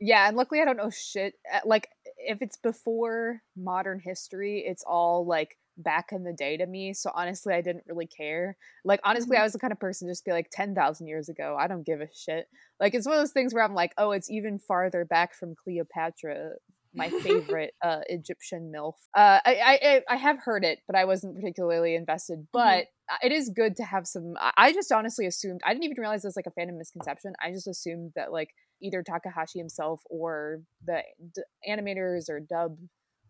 [0.00, 1.34] Yeah, and luckily I don't know shit.
[1.52, 6.66] Uh, like if it's before modern history, it's all like back in the day to
[6.66, 6.94] me.
[6.94, 8.56] So honestly, I didn't really care.
[8.84, 9.40] Like honestly, mm-hmm.
[9.40, 11.56] I was the kind of person just be like ten thousand years ago.
[11.58, 12.46] I don't give a shit.
[12.80, 15.54] Like it's one of those things where I'm like, oh, it's even farther back from
[15.54, 16.52] Cleopatra,
[16.94, 18.94] my favorite uh, Egyptian milf.
[19.14, 22.38] Uh, I, I I have heard it, but I wasn't particularly invested.
[22.38, 22.50] Mm-hmm.
[22.52, 23.26] But mm-hmm.
[23.26, 24.34] it is good to have some.
[24.56, 27.34] I just honestly assumed I didn't even realize it was like a fandom misconception.
[27.42, 28.50] I just assumed that like
[28.82, 31.02] either Takahashi himself or the
[31.34, 32.76] d- animators or dub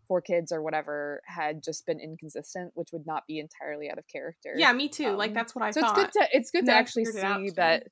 [0.09, 4.53] 4Kids or whatever had just been inconsistent, which would not be entirely out of character.
[4.55, 5.09] Yeah, me too.
[5.09, 5.97] Um, like that's what I so thought.
[5.97, 7.87] it's good to it's good to actually see that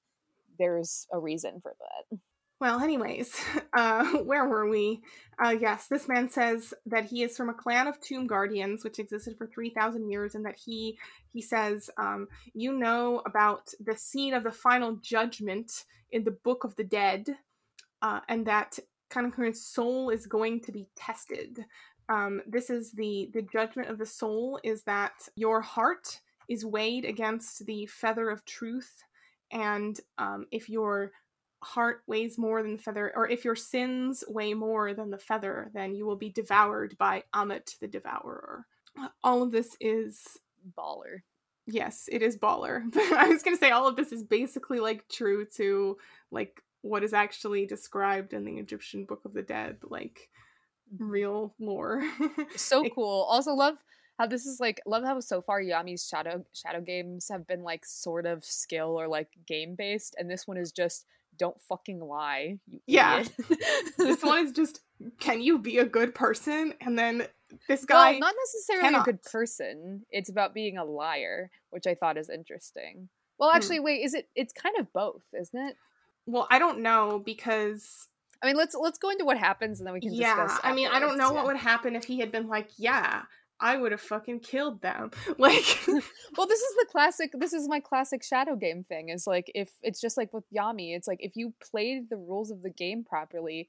[0.57, 2.19] there's a reason for that.
[2.59, 3.35] Well, anyways,
[3.77, 5.01] uh, where were we?
[5.43, 8.99] Uh, yes, this man says that he is from a clan of tomb guardians, which
[8.99, 10.97] existed for three thousand years, and that he
[11.31, 16.63] he says, um, you know about the scene of the final judgment in the Book
[16.63, 17.35] of the Dead,
[18.01, 21.65] uh, and that Kanakuna's soul is going to be tested
[22.09, 27.05] um, this is the the judgment of the soul is that your heart is weighed
[27.05, 29.03] against the feather of truth.
[29.51, 31.11] And um, if your
[31.63, 35.71] heart weighs more than the feather or if your sins weigh more than the feather
[35.73, 38.67] then you will be devoured by Ammit the devourer.
[39.23, 40.21] All of this is
[40.77, 41.21] baller.
[41.65, 42.83] Yes it is baller.
[42.95, 45.97] I was going to say all of this is basically like true to
[46.29, 50.29] like what is actually described in the egyptian book of the dead like
[50.97, 52.03] real lore.
[52.55, 53.27] so cool.
[53.29, 53.77] Also love
[54.17, 57.85] how this is like love how so far Yami's shadow shadow games have been like
[57.85, 61.05] sort of skill or like game based, and this one is just
[61.37, 62.57] don't fucking lie.
[62.67, 63.23] you yeah,
[63.97, 64.81] this one is just
[65.19, 66.73] can you be a good person?
[66.81, 67.27] And then
[67.67, 69.07] this guy, well, not necessarily cannot.
[69.07, 70.05] a good person.
[70.11, 73.09] It's about being a liar, which I thought is interesting.
[73.37, 73.57] Well, Hmm.
[73.57, 74.29] actually, wait, is it?
[74.35, 75.75] It's kind of both, isn't it?
[76.25, 78.07] Well, I don't know because
[78.45, 80.59] I mean, let's let's go into what happens and then we can yeah, discuss.
[80.63, 81.33] I mean, I don't know yeah.
[81.33, 83.23] what would happen if he had been like, yeah,
[83.59, 85.11] I would have fucking killed them.
[85.37, 85.79] Like,
[86.37, 87.31] Well, this is the classic.
[87.33, 89.09] This is my classic shadow game thing.
[89.09, 92.51] Is like if it's just like with Yami, it's like if you played the rules
[92.51, 93.67] of the game properly,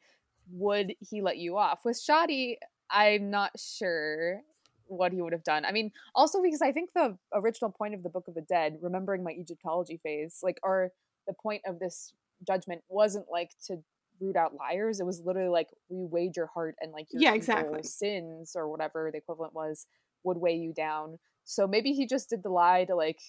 [0.51, 1.85] would he let you off?
[1.85, 2.57] With Shadi,
[2.91, 4.43] I'm not sure
[4.89, 5.65] what he would have done.
[5.65, 8.79] I mean, also because I think the original point of the Book of the Dead,
[8.83, 10.93] remembering my Egyptology phase, like, or
[11.27, 12.13] the point of this
[12.47, 13.79] judgment wasn't like to
[14.21, 15.01] root out liars.
[15.01, 17.83] It was literally like we weighed your heart and like your Yeah, exactly.
[17.83, 19.87] sins or whatever the equivalent was
[20.25, 21.19] would weigh you down.
[21.45, 23.21] So maybe he just did the lie to like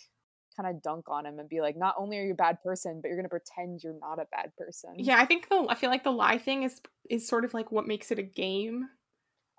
[0.55, 2.99] kind of dunk on him and be like, not only are you a bad person,
[3.01, 4.95] but you're gonna pretend you're not a bad person.
[4.97, 7.71] yeah, I think the I feel like the lie thing is is sort of like
[7.71, 8.89] what makes it a game.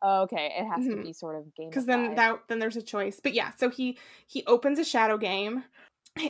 [0.00, 0.96] Oh, okay, it has Mhm.
[0.96, 1.70] to be sort of game.
[1.70, 5.16] because then that then there's a choice but yeah so he he opens a shadow
[5.18, 5.64] game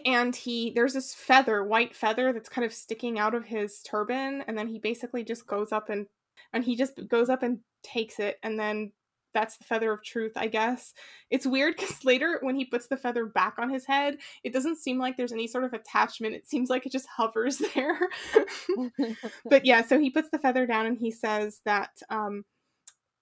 [0.04, 4.42] and he there's this feather white feather that's kind of sticking out of his turban
[4.46, 6.06] and then he basically just goes up and
[6.52, 8.92] and he just goes up and takes it and then
[9.34, 10.94] that's the feather of truth i guess.
[11.30, 14.78] It's weird because later when he puts the feather back on his head it doesn't
[14.78, 16.34] seem like there's any sort of attachment.
[16.34, 17.98] It seems like it just hovers there.
[19.44, 22.44] But yeah, so he puts the feather down and he says that um,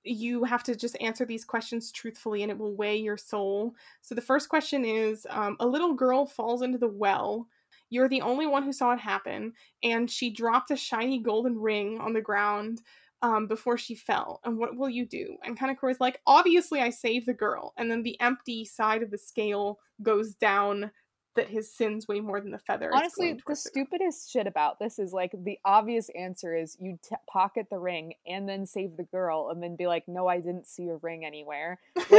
[0.06, 3.74] you have to just answer these questions truthfully and it will weigh your soul.
[4.02, 7.48] So the first question is um, A little girl falls into the well.
[7.90, 9.52] You're the only one who saw it happen,
[9.84, 12.82] and she dropped a shiny golden ring on the ground
[13.22, 14.40] um, before she fell.
[14.44, 15.36] And what will you do?
[15.44, 17.72] And Kanekura is like, Obviously, I save the girl.
[17.76, 20.90] And then the empty side of the scale goes down
[21.36, 22.90] that his sins weigh more than the feather.
[22.92, 27.66] Honestly, the stupidest shit about this is like the obvious answer is you t- pocket
[27.70, 30.88] the ring and then save the girl and then be like, no, I didn't see
[30.88, 31.78] a ring anywhere.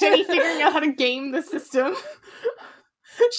[0.00, 1.94] Jenny figuring out how to game the system.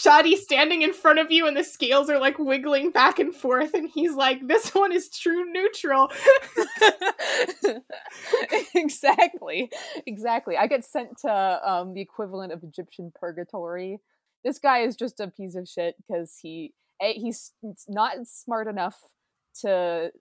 [0.03, 3.73] Shadi standing in front of you and the scales are like wiggling back and forth
[3.73, 6.09] and he's like, this one is true neutral.
[8.73, 9.69] exactly,
[10.05, 10.55] exactly.
[10.55, 13.99] I get sent to um, the equivalent of Egyptian purgatory.
[14.45, 17.51] This guy is just a piece of shit because he eh, a, he's
[17.89, 18.97] not smart enough
[19.61, 20.11] to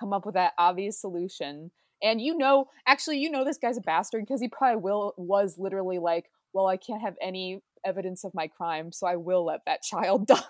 [0.00, 1.70] come up with that obvious solution.
[2.02, 5.58] And you know, actually, you know this guy's a bastard because he probably will was
[5.58, 9.64] literally like, well, I can't have any evidence of my crime, so I will let
[9.66, 10.42] that child die.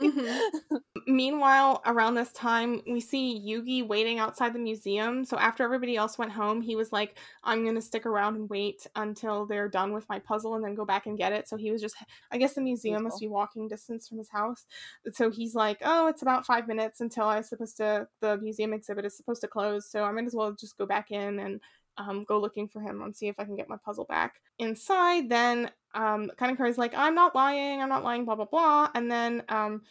[0.00, 0.50] Mhm.
[1.06, 5.24] Meanwhile, around this time, we see Yugi waiting outside the museum.
[5.24, 8.50] So after everybody else went home, he was like, I'm going to stick around and
[8.50, 11.48] wait until they're done with my puzzle and then go back and get it.
[11.48, 11.96] So he was just,
[12.30, 14.66] I guess the museum must be walking distance from his house.
[15.12, 18.72] So he's like, Oh, it's about five minutes until I was supposed to, the museum
[18.72, 19.90] exhibit is supposed to close.
[19.90, 21.60] So I might as well just go back in and
[21.96, 24.40] um, go looking for him and see if I can get my puzzle back.
[24.58, 28.90] Inside, then um, Kanekura is like, I'm not lying, I'm not lying, blah blah blah,
[28.94, 29.82] and then um,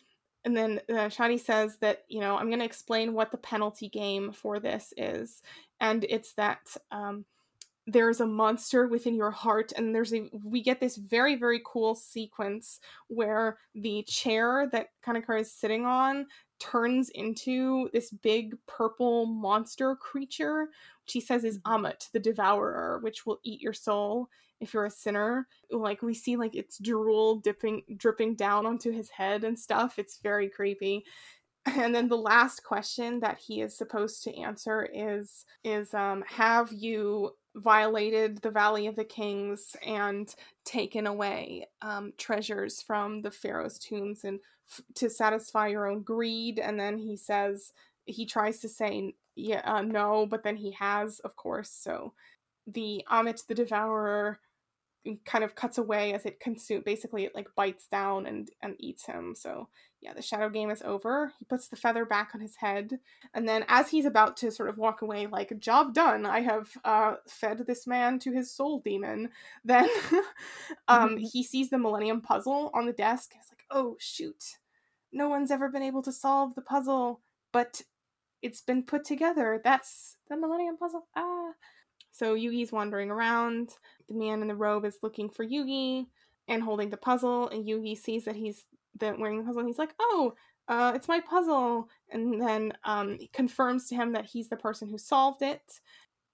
[0.45, 3.89] and then uh, Shadi says that you know I'm going to explain what the penalty
[3.89, 5.41] game for this is,
[5.79, 7.25] and it's that um,
[7.85, 11.95] there's a monster within your heart, and there's a we get this very very cool
[11.95, 16.27] sequence where the chair that Kanekura is sitting on
[16.59, 20.69] turns into this big purple monster creature.
[21.03, 24.91] Which he says is Ammit the devourer which will eat your soul if you're a
[24.91, 29.99] sinner like we see like it's drool dipping dripping down onto his head and stuff
[29.99, 31.05] it's very creepy.
[31.65, 36.71] And then the last question that he is supposed to answer is is um have
[36.71, 40.33] you violated the valley of the kings and
[40.65, 44.39] taken away um, treasures from the pharaoh's tombs and
[44.71, 46.59] f- to satisfy your own greed?
[46.59, 47.73] And then he says
[48.05, 51.69] he tries to say yeah uh, no but then he has of course.
[51.69, 52.13] So
[52.67, 54.39] the Ammit the devourer
[55.25, 59.05] kind of cuts away as it consume basically it like bites down and and eats
[59.05, 59.33] him.
[59.35, 59.69] So
[60.01, 61.31] yeah the shadow game is over.
[61.39, 62.99] He puts the feather back on his head.
[63.33, 66.25] And then as he's about to sort of walk away like job done.
[66.25, 69.29] I have uh fed this man to his soul demon.
[69.65, 69.89] Then
[70.87, 74.57] um he sees the millennium puzzle on the desk it's like oh shoot.
[75.11, 77.81] No one's ever been able to solve the puzzle but
[78.41, 79.59] it's been put together.
[79.63, 81.07] That's the millennium puzzle.
[81.15, 81.51] Ah.
[82.11, 83.71] So Yugi's wandering around.
[84.09, 86.07] The man in the robe is looking for Yugi
[86.47, 87.49] and holding the puzzle.
[87.49, 88.65] And Yugi sees that he's
[88.99, 89.59] the, wearing the puzzle.
[89.59, 90.33] And he's like, "Oh,
[90.67, 94.97] uh, it's my puzzle." And then um, confirms to him that he's the person who
[94.97, 95.79] solved it.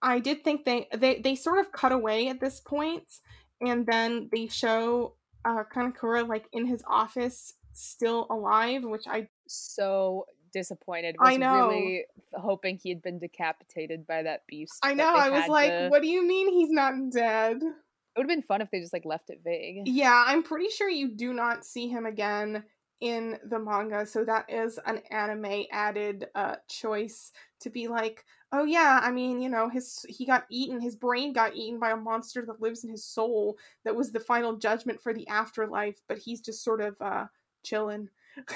[0.01, 3.19] I did think they they they sort of cut away at this point,
[3.61, 10.25] and then they show uh, Kanekura like in his office, still alive, which I so
[10.55, 11.17] disappointed.
[11.19, 11.67] I Was know.
[11.67, 14.79] really hoping he had been decapitated by that beast.
[14.81, 15.13] I know.
[15.13, 18.61] I was like, "What do you mean he's not dead?" It would have been fun
[18.61, 19.81] if they just like left it vague.
[19.85, 22.63] Yeah, I'm pretty sure you do not see him again
[23.01, 28.63] in the manga, so that is an anime added uh choice to be like, oh
[28.63, 31.97] yeah, I mean, you know, his he got eaten, his brain got eaten by a
[31.97, 36.17] monster that lives in his soul that was the final judgment for the afterlife, but
[36.17, 37.25] he's just sort of uh
[37.65, 38.09] chilling.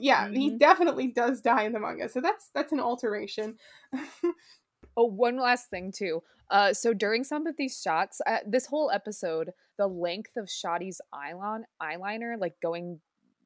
[0.00, 0.34] yeah, mm-hmm.
[0.34, 2.08] he definitely does die in the manga.
[2.08, 3.56] So that's that's an alteration.
[4.96, 6.22] oh, one last thing too.
[6.50, 11.00] Uh, so during some of these shots, uh, this whole episode, the length of Shadi's
[11.12, 13.00] eyeliner, eyeliner, like going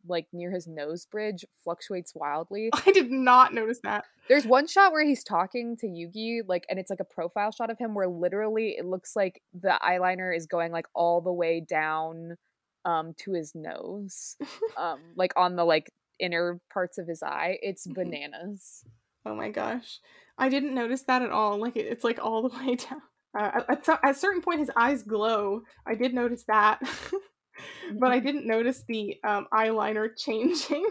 [0.07, 2.71] like near his nose bridge, fluctuates wildly.
[2.87, 4.05] I did not notice that.
[4.29, 7.71] There's one shot where he's talking to Yugi, like, and it's like a profile shot
[7.71, 11.61] of him where literally it looks like the eyeliner is going like all the way
[11.61, 12.37] down
[12.85, 14.37] um to his nose
[14.77, 17.95] um like on the like inner parts of his eye it's mm-hmm.
[17.95, 18.85] bananas.
[19.27, 20.01] Oh my gosh.
[20.39, 23.03] I didn't notice that at all like it's like all the way down
[23.39, 25.63] uh, at, at a certain point his eyes glow.
[25.87, 26.81] I did notice that
[27.99, 28.27] but i mm-hmm.
[28.27, 30.87] didn't notice the um, eyeliner changing.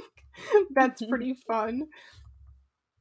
[0.74, 1.88] That's pretty fun.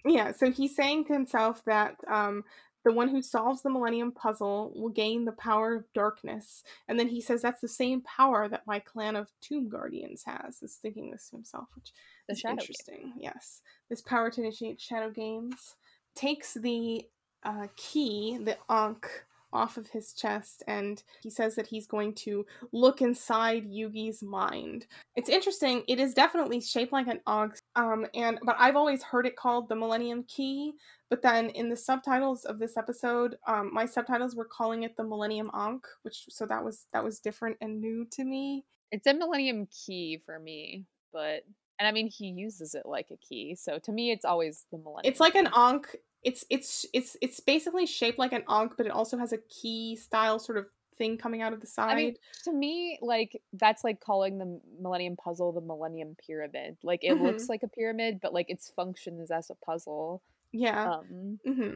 [0.04, 2.44] Yeah so he's saying to himself that um,
[2.88, 6.64] the one who solves the Millennium Puzzle will gain the power of darkness.
[6.88, 10.62] And then he says that's the same power that my clan of Tomb Guardians has.
[10.62, 11.92] Is thinking this to himself, which
[12.28, 13.00] the is interesting.
[13.00, 13.12] Game.
[13.18, 13.60] Yes,
[13.90, 15.76] this power to initiate shadow games
[16.14, 17.04] takes the
[17.44, 19.06] uh, key, the Ankh,
[19.52, 24.86] off of his chest and he says that he's going to look inside Yugi's mind.
[25.16, 25.82] It's interesting.
[25.88, 29.68] It is definitely shaped like an Ankh, um, and but I've always heard it called
[29.68, 30.74] the Millennium Key.
[31.10, 35.04] But then in the subtitles of this episode, um, my subtitles were calling it the
[35.04, 38.64] Millennium Ankh, which so that was that was different and new to me.
[38.92, 41.44] It's a Millennium Key for me, but
[41.78, 44.78] and I mean he uses it like a key, so to me it's always the
[44.78, 45.10] Millennium.
[45.10, 48.92] It's like an Ankh it's it's it's it's basically shaped like an ankh, but it
[48.92, 51.90] also has a key style sort of thing coming out of the side.
[51.90, 56.76] I mean, to me, like that's like calling the Millennium Puzzle the Millennium Pyramid.
[56.82, 57.24] Like it mm-hmm.
[57.24, 60.22] looks like a pyramid, but like its function is as a puzzle.
[60.52, 60.92] Yeah.
[60.92, 61.74] Um, mm-hmm.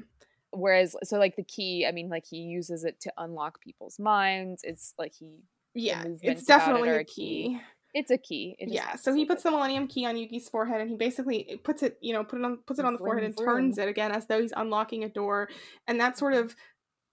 [0.50, 4.62] Whereas, so like the key, I mean, like he uses it to unlock people's minds.
[4.64, 5.44] It's like he
[5.74, 7.58] yeah, it's definitely a key.
[7.58, 7.60] key.
[7.94, 8.56] It's a key.
[8.58, 8.96] It yeah.
[8.96, 12.12] So he puts the Millennium Key on Yugi's forehead, and he basically puts it, you
[12.12, 14.40] know, put it on, puts it on the forehead and turns it again as though
[14.40, 15.48] he's unlocking a door,
[15.86, 16.54] and that sort of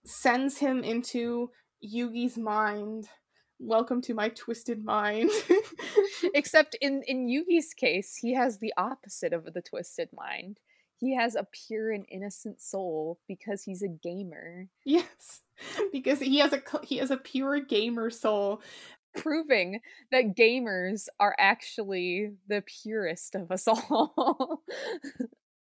[0.06, 1.52] sends him into
[1.84, 3.08] Yugi's mind.
[3.60, 5.32] Welcome to my twisted mind.
[6.34, 10.60] Except in in Yugi's case, he has the opposite of the twisted mind.
[11.00, 14.68] He has a pure and innocent soul because he's a gamer.
[14.86, 15.42] Yes
[15.92, 18.62] because he has a he has a pure gamer soul
[19.16, 19.80] proving
[20.12, 24.64] that gamers are actually the purest of us all.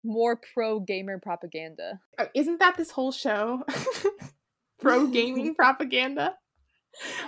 [0.04, 2.00] More pro gamer propaganda.
[2.18, 3.64] Uh, isn't that this whole show?
[4.80, 6.34] pro gaming propaganda?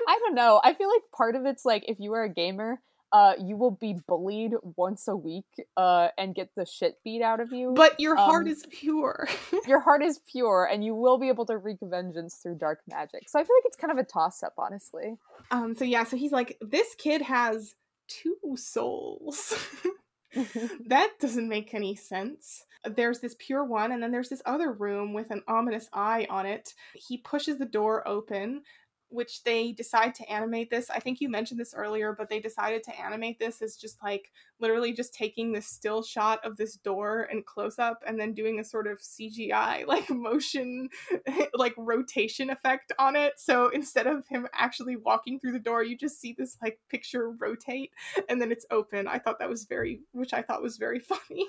[0.07, 0.61] I don't know.
[0.63, 2.81] I feel like part of it's like if you are a gamer,
[3.13, 5.47] uh, you will be bullied once a week
[5.77, 7.73] uh, and get the shit beat out of you.
[7.75, 9.29] But your heart um, is pure.
[9.67, 13.29] your heart is pure, and you will be able to wreak vengeance through dark magic.
[13.29, 15.17] So I feel like it's kind of a toss up, honestly.
[15.51, 15.75] Um.
[15.75, 16.05] So yeah.
[16.05, 17.75] So he's like, this kid has
[18.09, 19.55] two souls.
[20.87, 22.65] that doesn't make any sense.
[22.85, 26.47] There's this pure one, and then there's this other room with an ominous eye on
[26.47, 26.75] it.
[26.95, 28.63] He pushes the door open
[29.11, 30.91] which they decide to animate this.
[30.91, 34.31] I think you mentioned this earlier, but they decided to animate this as just like
[34.61, 38.61] literally just taking this still shot of this door and close up and then doing
[38.61, 40.89] a sort of CGI like motion
[41.55, 43.35] like rotation effect on it.
[43.37, 47.31] So instead of him actually walking through the door, you just see this like picture
[47.31, 47.93] rotate
[48.29, 49.09] and then it's open.
[49.09, 51.47] I thought that was very which I thought was very funny.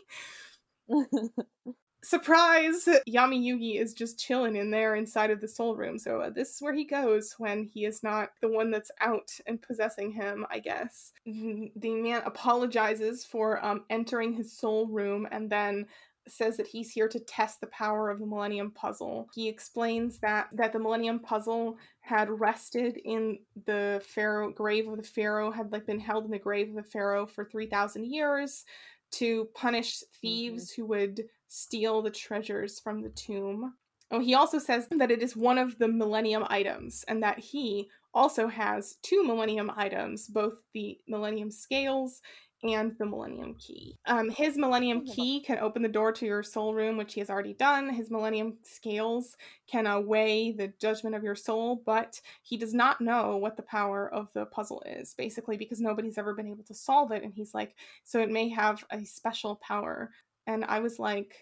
[2.04, 2.88] Surprise!
[3.08, 6.56] Yami yugi is just chilling in there inside of the soul room so uh, this
[6.56, 10.45] is where he goes when he is not the one that's out and possessing him
[10.50, 11.12] i guess.
[11.26, 15.86] The man apologizes for um, entering his soul room and then
[16.28, 19.28] says that he's here to test the power of the millennium puzzle.
[19.34, 25.04] He explains that that the millennium puzzle had rested in the pharaoh grave of the
[25.04, 28.66] pharaoh had like been held in the grave of the pharaoh for 3000 years
[29.12, 30.82] to punish thieves mm-hmm.
[30.82, 33.74] who would steal the treasures from the tomb.
[34.12, 37.89] Oh, he also says that it is one of the millennium items and that he
[38.14, 42.22] also has two millennium items, both the millennium scales
[42.64, 43.97] and the Millennium Key.
[44.06, 47.22] Um, his Millennium oh, Key can open the door to your soul room, which he
[47.22, 47.89] has already done.
[47.89, 49.38] His Millennium Scales
[49.68, 53.64] can uh, weigh the judgment of your soul, but he does not know what the
[53.64, 57.24] power of the puzzle is, basically, because nobody's ever been able to solve it.
[57.24, 60.12] And he's like, so it may have a special power.
[60.50, 61.36] And I was like,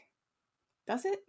[0.85, 1.19] does it?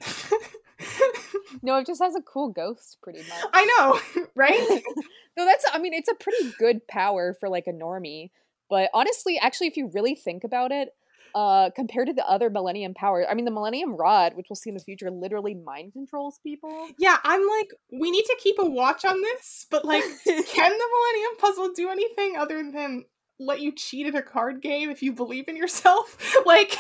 [1.63, 3.45] no, it just has a cool ghost, pretty much.
[3.53, 4.59] I know, right?
[5.37, 5.65] no, that's.
[5.73, 8.31] I mean, it's a pretty good power for like a normie.
[8.69, 10.89] But honestly, actually, if you really think about it,
[11.37, 14.71] uh, compared to the other Millennium powers, I mean, the Millennium Rod, which we'll see
[14.71, 16.89] in the future, literally mind controls people.
[16.99, 20.45] Yeah, I'm like, we need to keep a watch on this, but like, can the
[20.45, 23.05] Millennium Puzzle do anything other than
[23.41, 26.17] let you cheat at a card game if you believe in yourself.
[26.47, 26.77] like,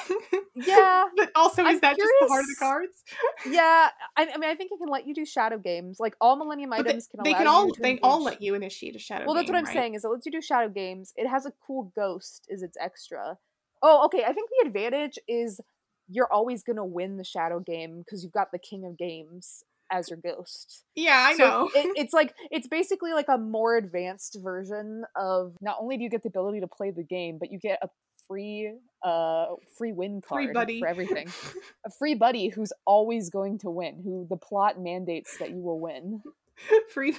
[0.55, 1.05] yeah.
[1.17, 2.13] but also, is I'm that curious.
[2.21, 3.05] just the heart of the cards?
[3.51, 5.99] yeah, I, I, mean, I think it can let you do shadow games.
[6.01, 7.25] Like all Millennium but items they, can.
[7.25, 7.73] They can all.
[7.79, 8.01] They engage.
[8.03, 9.25] all let you initiate a shadow.
[9.27, 9.75] Well, that's game, what I'm right?
[9.75, 9.95] saying.
[9.95, 11.13] Is it lets you do shadow games.
[11.17, 12.47] It has a cool ghost.
[12.49, 13.39] Is its extra.
[13.83, 14.25] Oh, okay.
[14.25, 15.61] I think the advantage is
[16.09, 20.11] you're always gonna win the shadow game because you've got the king of games as
[20.11, 20.85] your ghost.
[20.95, 21.71] Yeah, I so know.
[21.75, 26.11] it, it's like it's basically like a more advanced version of not only do you
[26.11, 27.89] get the ability to play the game, but you get a
[28.27, 28.73] free
[29.03, 31.29] uh free win card free for everything.
[31.87, 35.81] a free buddy who's always going to win, who the plot mandates that you will
[35.81, 36.23] win.
[36.93, 37.13] free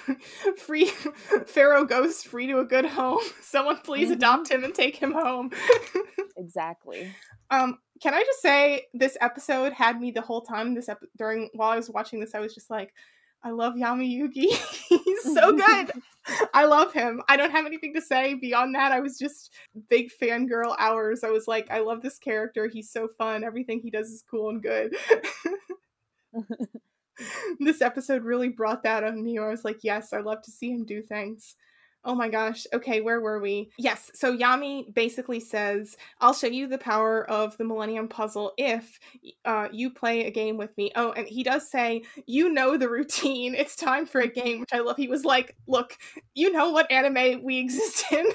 [0.57, 0.87] free
[1.45, 4.15] pharaoh ghost free to a good home someone please mm-hmm.
[4.15, 5.49] adopt him and take him home
[6.35, 7.09] exactly
[7.49, 11.49] um can i just say this episode had me the whole time this ep- during
[11.53, 12.93] while i was watching this i was just like
[13.43, 14.47] i love yami yugi
[14.89, 15.91] he's so good.
[16.53, 17.23] I love him.
[17.27, 18.91] I don't have anything to say beyond that.
[18.91, 19.51] I was just
[19.89, 21.23] big fangirl hours.
[21.23, 22.67] I was like i love this character.
[22.67, 23.43] He's so fun.
[23.43, 24.95] Everything he does is cool and good.
[27.59, 29.37] This episode really brought that on me.
[29.37, 31.55] I was like, yes, I love to see him do things.
[32.05, 32.65] Oh my gosh.
[32.73, 33.71] Okay, where were we?
[33.77, 38.99] Yes, so Yami basically says, I'll show you the power of the Millennium Puzzle if
[39.43, 40.91] uh, you play a game with me.
[40.95, 43.55] Oh, and he does say, You know the routine.
[43.59, 44.95] It's time for a game, which I love.
[44.95, 45.97] He was like, Look,
[46.33, 48.25] you know what anime we exist in.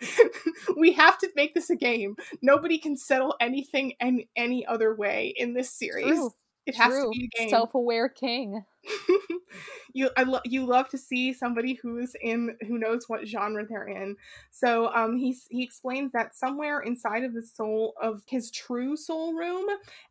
[0.76, 2.16] we have to make this a game.
[2.42, 6.06] Nobody can settle anything in any other way in this series.
[6.06, 6.30] True.
[6.66, 7.04] It has True.
[7.04, 7.48] to be a game.
[7.50, 8.64] Self-aware king.
[9.92, 13.88] you I lo- you love to see somebody who's in who knows what genre they're
[13.88, 14.16] in.
[14.50, 19.34] So um he he explains that somewhere inside of the soul of his true soul
[19.34, 19.66] room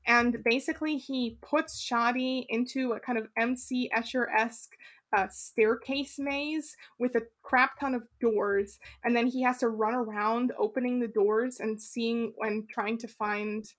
[0.06, 4.76] and basically he puts Shadi into a kind of MC Escher-esque
[5.16, 9.96] uh, staircase maze with a crap ton of doors, and then he has to run
[9.96, 13.74] around opening the doors and seeing and trying to find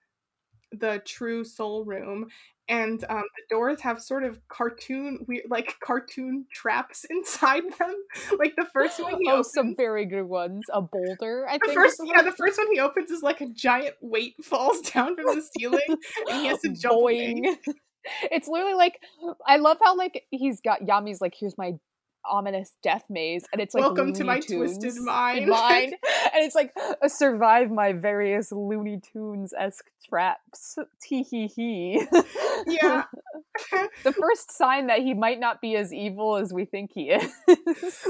[0.73, 2.29] the true soul room
[2.71, 7.95] and um, the doors have sort of cartoon weird like cartoon traps inside them
[8.39, 11.67] like the first one he oh opens, some very good ones a boulder i the
[11.67, 15.17] think first yeah the first one he opens is like a giant weight falls down
[15.17, 17.57] from the ceiling and he has to jump Boing.
[18.31, 18.99] it's literally like
[19.47, 21.73] i love how like he's got yami's like here's my
[22.29, 25.49] ominous death maze and it's like welcome Looney to my Tunes twisted mind.
[25.49, 25.95] mind.
[26.33, 30.79] And it's like a survive my various looney tunes esque traps.
[31.03, 32.07] Tee hee hee
[32.67, 33.05] yeah.
[34.05, 37.33] The first sign that he might not be as evil as we think he is.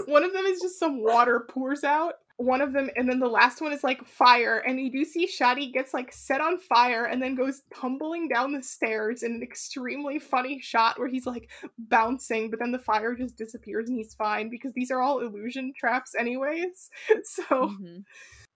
[0.06, 3.28] One of them is just some water pours out one of them and then the
[3.28, 7.04] last one is like fire and you do see Shadi gets like set on fire
[7.04, 11.50] and then goes tumbling down the stairs in an extremely funny shot where he's like
[11.78, 15.72] bouncing but then the fire just disappears and he's fine because these are all illusion
[15.78, 16.90] traps anyways.
[17.24, 17.98] So mm-hmm.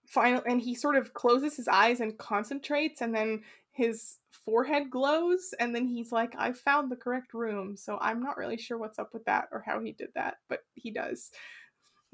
[0.06, 5.52] final and he sort of closes his eyes and concentrates and then his forehead glows
[5.60, 7.76] and then he's like i found the correct room.
[7.76, 10.60] So i'm not really sure what's up with that or how he did that but
[10.74, 11.30] he does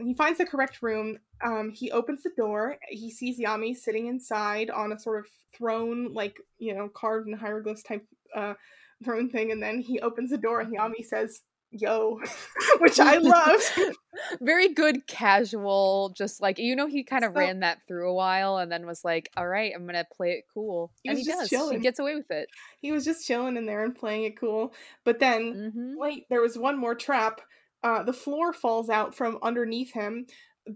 [0.00, 2.78] when he finds the correct room, um, he opens the door.
[2.88, 7.34] He sees Yami sitting inside on a sort of throne, like, you know, carved in
[7.34, 8.54] hieroglyphs type uh,
[9.04, 9.52] throne thing.
[9.52, 12.18] And then he opens the door and Yami says, Yo,
[12.78, 13.62] which I loved.
[14.40, 18.14] Very good casual, just like, you know, he kind of so, ran that through a
[18.14, 20.90] while and then was like, All right, I'm going to play it cool.
[21.02, 21.50] He and he does.
[21.50, 21.76] Chilling.
[21.76, 22.48] He gets away with it.
[22.80, 24.72] He was just chilling in there and playing it cool.
[25.04, 25.98] But then, mm-hmm.
[25.98, 27.42] wait, there was one more trap
[27.82, 30.26] uh, the floor falls out from underneath him,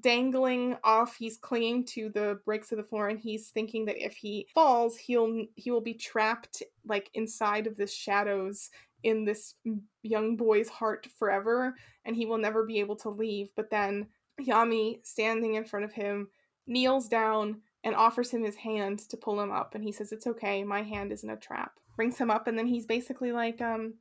[0.00, 1.16] dangling off.
[1.16, 4.96] He's clinging to the bricks of the floor, and he's thinking that if he falls,
[4.96, 8.70] he'll he will be trapped like inside of the shadows
[9.02, 9.54] in this
[10.02, 11.74] young boy's heart forever,
[12.06, 13.50] and he will never be able to leave.
[13.54, 14.06] But then
[14.40, 16.28] Yami, standing in front of him,
[16.66, 20.26] kneels down and offers him his hand to pull him up, and he says, "It's
[20.26, 23.94] okay, my hand isn't a trap." Brings him up, and then he's basically like, um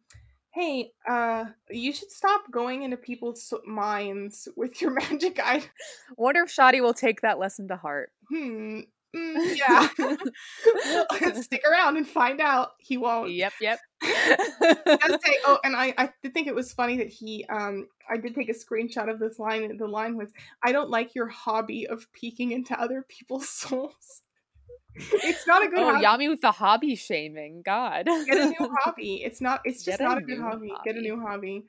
[0.54, 5.64] hey, uh, you should stop going into people's minds with your magic eye.
[6.18, 8.12] Wonder if Shadi will take that lesson to heart.
[8.30, 8.82] Hmm.
[9.16, 9.88] Mm, yeah.
[10.00, 12.72] well, stick around and find out.
[12.80, 13.32] He won't.
[13.32, 13.80] Yep, yep.
[14.02, 18.34] say, oh, and I, I did think it was funny that he, um, I did
[18.34, 19.78] take a screenshot of this line.
[19.78, 20.32] The line was,
[20.64, 24.23] "I don't like your hobby of peeking into other people's souls."
[24.96, 26.26] It's not a good oh, hobby.
[26.26, 27.62] Yami with the hobby shaming.
[27.64, 28.06] God.
[28.06, 29.24] Get a new hobby.
[29.24, 30.74] It's not it's just Get not a good new hobby.
[30.84, 31.66] Get a new hobby.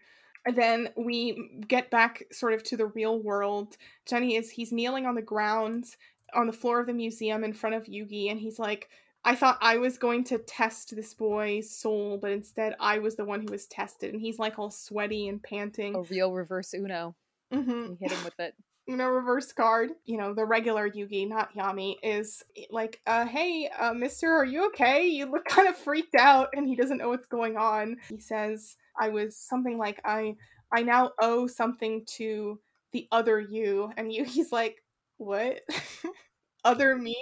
[0.47, 3.77] And then we get back sort of to the real world.
[4.07, 5.97] Jenny is he's kneeling on the ground
[6.35, 8.89] on the floor of the museum in front of Yugi and he's like
[9.27, 13.25] I thought I was going to test this boy's soul, but instead I was the
[13.25, 14.13] one who was tested.
[14.13, 15.95] And he's like all sweaty and panting.
[15.95, 17.15] A real reverse Uno.
[17.51, 18.55] hmm You hit him with it.
[18.87, 23.71] You know, reverse card, you know, the regular Yugi, not Yami, is like, uh, hey,
[23.79, 25.07] uh, mister, are you okay?
[25.07, 27.97] You look kind of freaked out, and he doesn't know what's going on.
[28.11, 30.35] He says, I was something like, I,
[30.73, 32.61] I now owe something to
[32.93, 34.83] the other you, and Yugi's like,
[35.19, 35.61] what?
[36.65, 37.17] other me?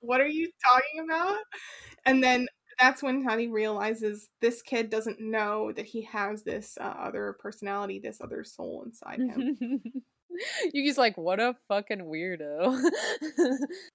[0.00, 1.38] What are you talking about?
[2.06, 2.46] And then
[2.80, 7.98] that's when Honey realizes this kid doesn't know that he has this uh, other personality,
[8.00, 9.58] this other soul inside him.
[10.74, 12.80] Yugi's like, what a fucking weirdo.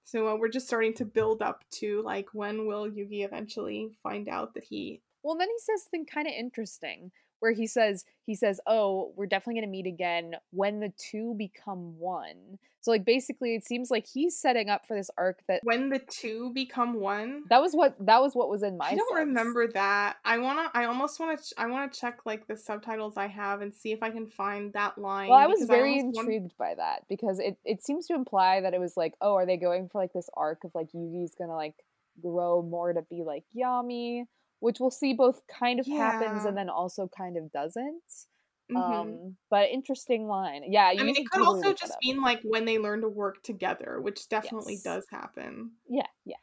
[0.04, 4.28] So uh, we're just starting to build up to like when will Yugi eventually find
[4.28, 8.34] out that he well, then he says something kind of interesting where he says he
[8.34, 13.04] says, "Oh, we're definitely going to meet again when the two become one." So like
[13.04, 16.94] basically it seems like he's setting up for this arc that when the two become
[16.94, 17.42] one.
[17.50, 20.16] that was what that was what was in my I don't remember that.
[20.24, 20.70] I wanna.
[20.72, 21.44] I almost want to.
[21.44, 24.26] Ch- I want to check like the subtitles I have and see if I can
[24.26, 25.28] find that line.
[25.28, 28.72] Well, I was very want- intrigued by that because it, it seems to imply that
[28.72, 31.56] it was like, oh, are they going for like this arc of like Yugi's gonna
[31.56, 31.74] like
[32.22, 34.24] grow more to be like Yami,
[34.60, 38.26] which we'll see both kind of happens and then also kind of doesn't.
[38.70, 39.20] Mhm.
[39.20, 40.64] Um, but interesting line.
[40.72, 43.08] Yeah, you I mean, it could totally also just mean like when they learn to
[43.08, 44.84] work together, which definitely Yes.
[44.84, 45.76] does happen.
[45.88, 46.38] yeah, yeah.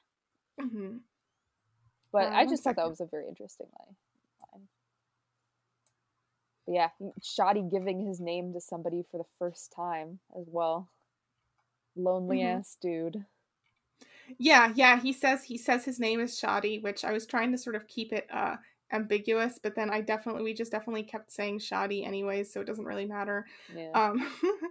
[0.59, 0.97] hmm
[2.11, 3.95] But I just thought that was a very interesting line.
[4.39, 4.61] But
[6.67, 6.89] yeah,
[7.21, 10.89] Shadi giving his name to somebody for the first time as well.
[11.97, 12.41] Lonely Mhm.
[12.41, 13.25] ass dude.
[14.39, 14.99] Yeah, yeah.
[14.99, 17.87] He says he says his name is Shadi, which I was trying to sort of
[17.87, 18.57] keep it uh
[18.91, 22.85] ambiguous, but then I definitely we just definitely kept saying Shadi anyways, so it doesn't
[22.85, 23.45] really matter.
[23.73, 23.91] Yeah.
[23.93, 24.25] Um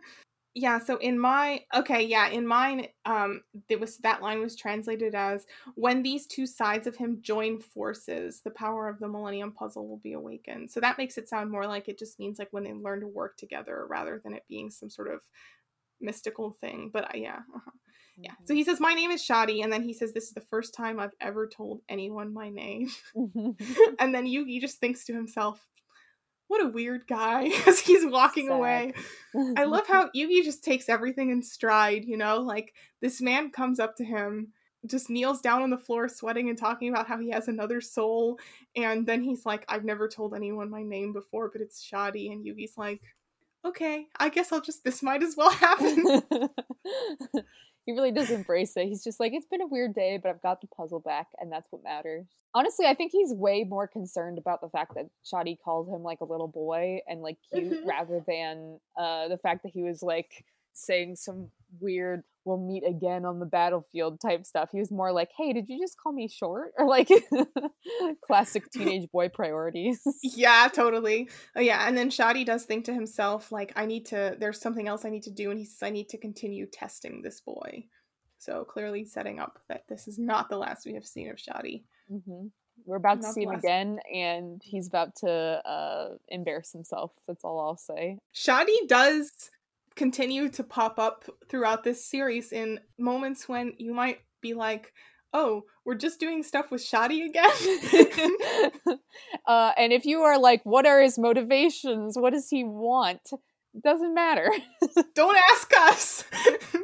[0.59, 5.15] Yeah, so in my okay, yeah, in mine um it was that line was translated
[5.15, 9.87] as when these two sides of him join forces, the power of the Millennium Puzzle
[9.87, 10.71] will be awakened.
[10.71, 13.07] So that makes it sound more like it just means like when they learn to
[13.09, 15.21] work together rather than it being some sort of
[16.01, 16.91] mystical thing.
[16.93, 17.71] But uh, yeah, uh-huh.
[18.19, 18.33] Yeah.
[18.45, 18.57] So mm-hmm.
[18.57, 20.99] he says my name is Shadi and then he says this is the first time
[20.99, 22.91] I've ever told anyone my name.
[23.99, 25.67] And then Yugi just thinks to himself,
[26.49, 28.55] what a weird guy as he's walking Sad.
[28.55, 28.93] away.
[29.57, 32.39] I love how Yugi just takes everything in stride, you know?
[32.39, 34.53] Like, this man comes up to him,
[34.87, 38.39] just kneels down on the floor, sweating and talking about how he has another soul.
[38.77, 42.31] And then he's like, I've never told anyone my name before, but it's Shadi.
[42.31, 43.03] And Yugi's like,
[43.64, 46.23] okay, I guess I'll just, this might as well happen.
[47.87, 48.87] He really does embrace it.
[48.89, 51.51] He's just like, it's been a weird day, but I've got the puzzle back, and
[51.51, 52.26] that's what matters.
[52.53, 56.20] Honestly, I think he's way more concerned about the fact that Shadi called him like
[56.20, 57.87] a little boy and like cute Mhm.
[57.87, 60.45] rather than uh, the fact that he was like
[60.77, 61.51] saying some
[61.81, 64.70] weird we'll meet again on the battlefield type stuff.
[64.72, 66.72] He was more like, hey, did you just call me short?
[66.79, 67.09] Or like
[68.27, 70.01] classic teenage boy priorities.
[70.22, 71.29] yeah, totally.
[71.57, 71.87] Oh, yeah.
[71.89, 75.11] And then Shadi does think to himself, like, I need to, there's something else I
[75.11, 75.51] need to do.
[75.51, 77.87] And he says, I need to continue testing this boy.
[78.39, 81.83] So clearly setting up that this is not the last we have seen of Shadi.
[82.09, 82.47] hmm
[82.85, 87.12] We're about to see him again, and he's about to uh, embarrass himself.
[87.27, 88.18] That's all I'll say.
[88.35, 89.51] Shadi does
[89.97, 94.93] continue to pop up throughout this series in moments when you might be like,
[95.33, 98.99] oh, we're just doing stuff with Shadi again.
[99.47, 102.17] uh, and if you are like, what are his motivations?
[102.17, 103.31] What does he want?
[103.83, 104.51] Doesn't matter.
[105.15, 106.25] Don't ask us.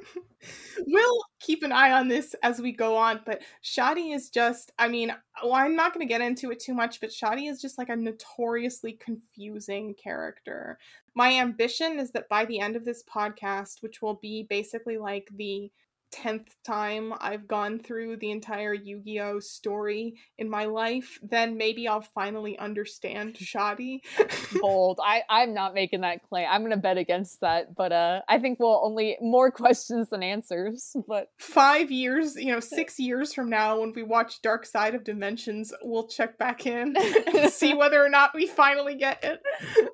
[0.86, 4.88] we'll keep an eye on this as we go on, but Shadi is just, I
[4.88, 7.78] mean, well, I'm not going to get into it too much, but Shadi is just
[7.78, 10.78] like a notoriously confusing character.
[11.14, 15.28] My ambition is that by the end of this podcast, which will be basically like
[15.36, 15.70] the
[16.12, 21.56] 10th time I've gone through the entire Yu Gi Oh story in my life, then
[21.56, 24.00] maybe I'll finally understand Shadi.
[24.60, 25.00] Bold.
[25.02, 26.46] I, I'm not making that claim.
[26.50, 30.94] I'm gonna bet against that, but uh, I think we'll only more questions than answers.
[31.08, 35.04] But five years, you know, six years from now, when we watch Dark Side of
[35.04, 39.40] Dimensions, we'll check back in and see whether or not we finally get it.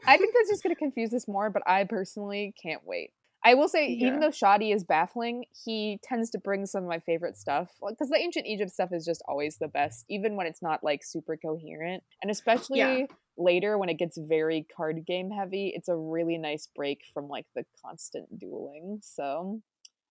[0.07, 1.51] I think that's just gonna confuse us more.
[1.51, 3.11] But I personally can't wait.
[3.49, 4.09] I will say, Yeah.
[4.09, 7.71] even though Shadi is baffling, he tends to bring some of my favorite stuff.
[7.89, 11.03] Because the ancient Egypt stuff is just always the best, even when it's not like
[11.03, 12.03] super coherent.
[12.21, 13.07] And especially Yeah.
[13.39, 17.47] later when it gets very card game heavy, it's a really nice break from like
[17.55, 18.99] the constant dueling.
[19.03, 19.63] So,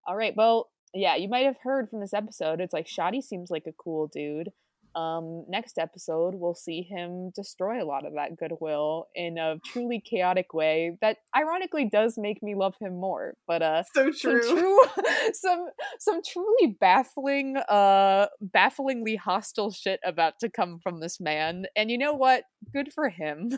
[0.08, 2.60] all right, well, yeah, you might have heard from this episode.
[2.60, 4.52] It's like Shadi seems like a cool dude.
[4.98, 10.02] Um, next episode, we'll see him destroy a lot of that goodwill in a truly
[10.04, 13.36] chaotic way that ironically does make me love him more.
[13.46, 14.42] But uh, So true.
[14.42, 14.80] some true,
[15.34, 15.68] some
[16.00, 21.66] some truly baffling, uh, bafflingly hostile shit about to come from this man.
[21.76, 22.44] And you know what?
[22.74, 23.50] Good for him.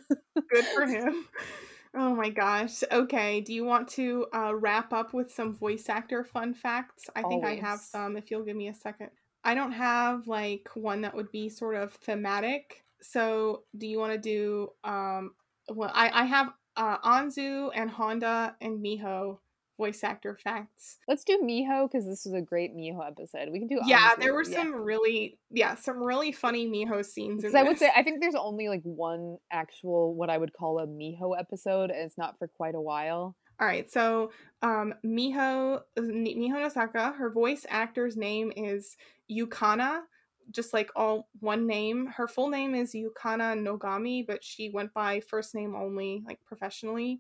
[0.51, 1.25] Good for him.
[1.95, 2.83] Oh my gosh.
[2.91, 3.41] Okay.
[3.41, 7.05] Do you want to uh, wrap up with some voice actor fun facts?
[7.15, 9.09] I think I have some if you'll give me a second.
[9.43, 12.83] I don't have like one that would be sort of thematic.
[13.01, 15.31] So do you want to do um
[15.69, 19.37] well I, I have uh Anzu and Honda and Miho
[19.79, 20.97] voice actor facts.
[21.07, 23.49] Let's do Miho because this was a great Miho episode.
[23.49, 24.57] We can do Yeah, Anzu, there were yeah.
[24.57, 28.35] some really yeah, some really funny Miho scenes Because I would say I think there's
[28.35, 32.47] only like one actual what I would call a Miho episode, and it's not for
[32.47, 33.35] quite a while.
[33.60, 34.32] All right, so
[34.62, 38.95] um, Miho Miho Nosaka, her voice actor's name is
[39.30, 40.01] Yukana,
[40.51, 42.07] just like all one name.
[42.07, 47.20] Her full name is Yukana Nogami, but she went by first name only, like professionally.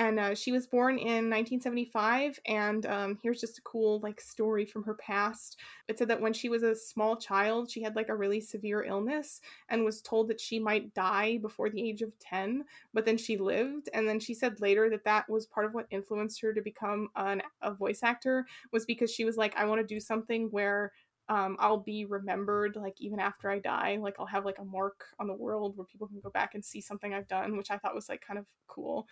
[0.00, 2.38] And uh, she was born in 1975.
[2.46, 5.58] And um, here's just a cool like story from her past.
[5.88, 8.82] It said that when she was a small child, she had like a really severe
[8.82, 13.18] illness and was told that she might die before the age of 10 but then
[13.18, 16.52] she lived and then she said later that that was part of what influenced her
[16.54, 20.00] to become an, a voice actor was because she was like i want to do
[20.00, 20.92] something where
[21.28, 25.06] um, i'll be remembered like even after i die like i'll have like a mark
[25.18, 27.78] on the world where people can go back and see something i've done which i
[27.78, 29.06] thought was like kind of cool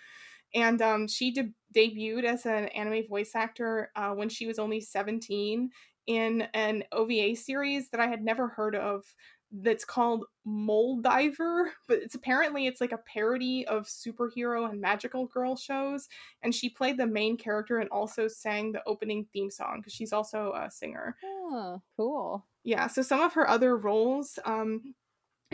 [0.54, 4.80] and um, she de- debuted as an anime voice actor uh, when she was only
[4.80, 5.70] 17
[6.06, 9.04] in an ova series that i had never heard of
[9.50, 15.56] that's called Moldiver, but it's apparently it's like a parody of superhero and magical girl
[15.56, 16.08] shows.
[16.42, 20.12] And she played the main character and also sang the opening theme song because she's
[20.12, 21.16] also a singer.
[21.24, 22.46] Oh, cool.
[22.64, 24.94] Yeah, so some of her other roles, um,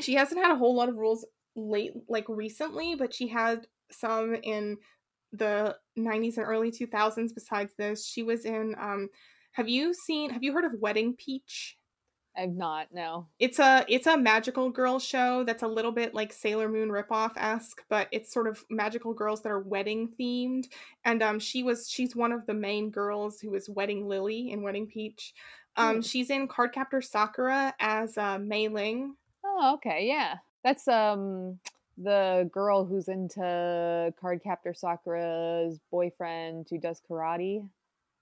[0.00, 1.24] she hasn't had a whole lot of roles
[1.54, 4.76] late, like recently, but she had some in
[5.32, 7.34] the 90s and early 2000s.
[7.34, 8.74] Besides this, she was in.
[8.78, 9.08] Um,
[9.52, 10.30] have you seen?
[10.30, 11.78] Have you heard of Wedding Peach?
[12.36, 12.88] I've not.
[12.92, 13.28] No.
[13.38, 17.30] it's a it's a magical girl show that's a little bit like Sailor Moon ripoff
[17.36, 20.64] esque, but it's sort of magical girls that are wedding themed.
[21.04, 24.62] And um, she was she's one of the main girls who is wedding Lily in
[24.62, 25.32] Wedding Peach.
[25.76, 26.00] Um, Hmm.
[26.02, 29.14] she's in Cardcaptor Sakura as uh, Mei Ling.
[29.44, 30.06] Oh, okay.
[30.08, 31.60] Yeah, that's um
[31.96, 37.68] the girl who's into Cardcaptor Sakura's boyfriend who does karate.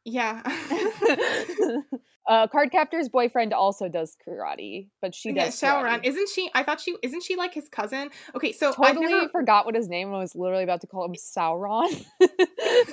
[0.04, 0.42] Yeah.
[2.28, 5.98] uh, Cardcaptor's boyfriend also does karate, but she yeah, does Syaoran.
[6.00, 6.04] karate.
[6.06, 6.50] Isn't she?
[6.54, 8.10] I thought she isn't she like his cousin?
[8.34, 10.34] Okay, so Totally never, forgot what his name was.
[10.36, 12.04] Literally about to call him Sauron.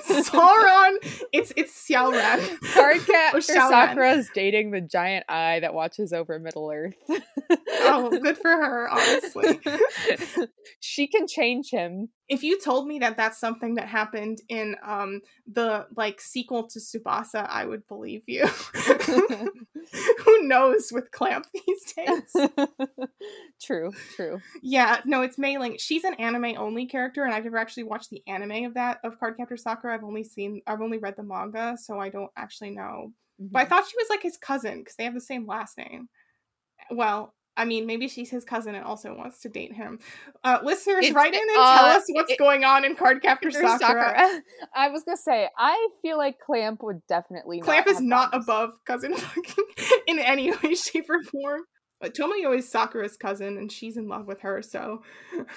[0.08, 0.96] Sauron.
[1.32, 2.40] It's it's Syaoran.
[2.74, 3.42] Cardcaptor.
[3.70, 6.94] Sakura is dating the giant eye that watches over Middle Earth.
[7.70, 9.60] oh, good for her, honestly.
[10.80, 12.08] she can change him.
[12.28, 16.80] if you told me that that's something that happened in um the like sequel to
[16.80, 18.48] Tsubasa, I would believe you.
[20.24, 22.48] Who knows with Clamp these days?
[23.62, 24.40] true, true.
[24.62, 28.22] yeah, no, it's Mei She's an anime only character, and I've never actually watched the
[28.26, 29.94] anime of that of Cardcaptor Sakura.
[29.94, 33.12] I've only seen, I've only read the manga, so I don't actually know.
[33.38, 33.68] But I mm-hmm.
[33.70, 36.08] thought she was like his cousin because they have the same last name.
[36.90, 39.98] Well, I mean, maybe she's his cousin and also wants to date him.
[40.42, 43.52] Uh, listeners, It's- write in and uh, tell us what's it- going on in Cardcaptor
[43.52, 43.78] Sakura.
[43.78, 44.40] Sakura.
[44.74, 47.60] I was gonna say, I feel like Clamp would definitely.
[47.60, 48.44] Clamp not is not problems.
[48.46, 49.64] above cousin fucking
[50.06, 51.62] in any way, shape, or form.
[52.00, 54.62] But Tomoyo is Sakura's cousin, and she's in love with her.
[54.62, 55.02] So,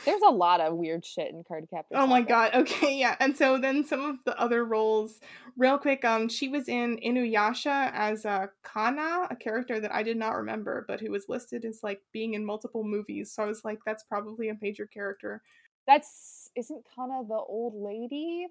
[0.03, 1.93] There's a lot of weird shit in Cardcaptor.
[1.93, 2.51] oh my god.
[2.63, 3.15] Okay, yeah.
[3.19, 5.19] And so then some of the other roles,
[5.57, 6.03] real quick.
[6.03, 10.83] Um, she was in Inuyasha as uh, Kanna, a character that I did not remember,
[10.87, 13.31] but who was listed as like being in multiple movies.
[13.31, 15.41] So I was like, that's probably a major character.
[15.87, 18.47] That's isn't Kanna the old lady,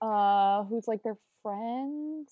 [0.00, 2.28] uh, who's like their friend.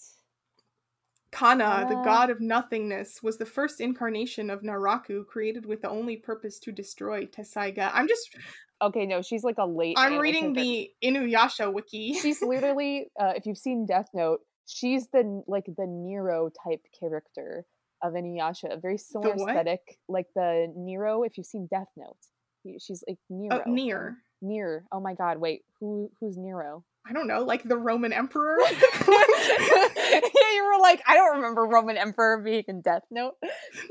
[1.32, 2.04] Kanna, the Uh.
[2.04, 6.70] god of nothingness, was the first incarnation of Naraku, created with the only purpose to
[6.72, 7.90] destroy Tesaiga.
[7.92, 8.36] I'm just
[8.80, 9.94] Okay, no, she's like a late.
[9.96, 12.14] I'm reading the Inuyasha wiki.
[12.14, 17.64] She's literally, uh, if you've seen Death Note, she's the like the Nero type character
[18.02, 18.72] of Inuyasha.
[18.72, 21.22] A very similar aesthetic, like the Nero.
[21.22, 22.16] If you've seen Death Note,
[22.80, 23.62] she's like Nero.
[23.64, 24.18] Oh, near.
[24.40, 24.84] Near.
[24.90, 25.38] Oh my God!
[25.38, 26.84] Wait, who who's Nero?
[27.08, 28.56] I don't know, like the Roman emperor.
[30.02, 30.20] yeah,
[30.54, 33.34] you were like, I don't remember Roman Emperor being in Death Note.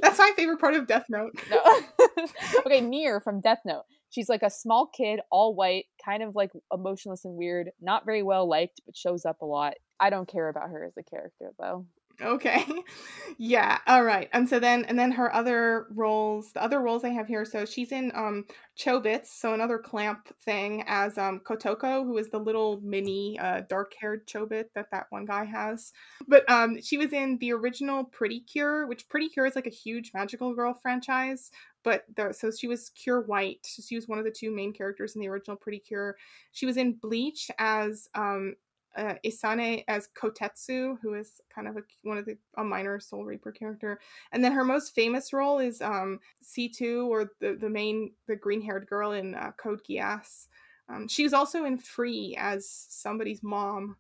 [0.01, 1.31] That's my favorite part of Death Note.
[1.49, 1.81] No.
[2.65, 3.83] okay, Near from Death Note.
[4.09, 8.23] She's like a small kid, all white, kind of like emotionless and weird, not very
[8.23, 9.73] well liked, but shows up a lot.
[9.99, 11.85] I don't care about her as a character though.
[12.21, 12.63] Okay.
[13.39, 13.79] yeah.
[13.87, 14.29] All right.
[14.31, 17.65] And so then and then her other roles, the other roles I have here, so
[17.65, 18.45] she's in um
[18.77, 24.27] Chobits, so another clamp thing as um Kotoko, who is the little mini uh dark-haired
[24.27, 25.93] Chobit that that one guy has.
[26.27, 29.71] But um she was in the original Pretty Cure, which Pretty Cure is like a
[29.71, 31.49] huge magical girl franchise,
[31.83, 33.65] but the, so she was Cure White.
[33.87, 36.17] She was one of the two main characters in the original Pretty Cure.
[36.51, 38.55] She was in Bleach as um
[38.95, 43.25] uh, Isane as Kotetsu, who is kind of a, one of the a minor Soul
[43.25, 43.99] Reaper character,
[44.31, 48.61] and then her most famous role is um, C2 or the the main the green
[48.61, 50.47] haired girl in uh, Code Geass.
[50.89, 53.95] Um, she was also in Free as somebody's mom.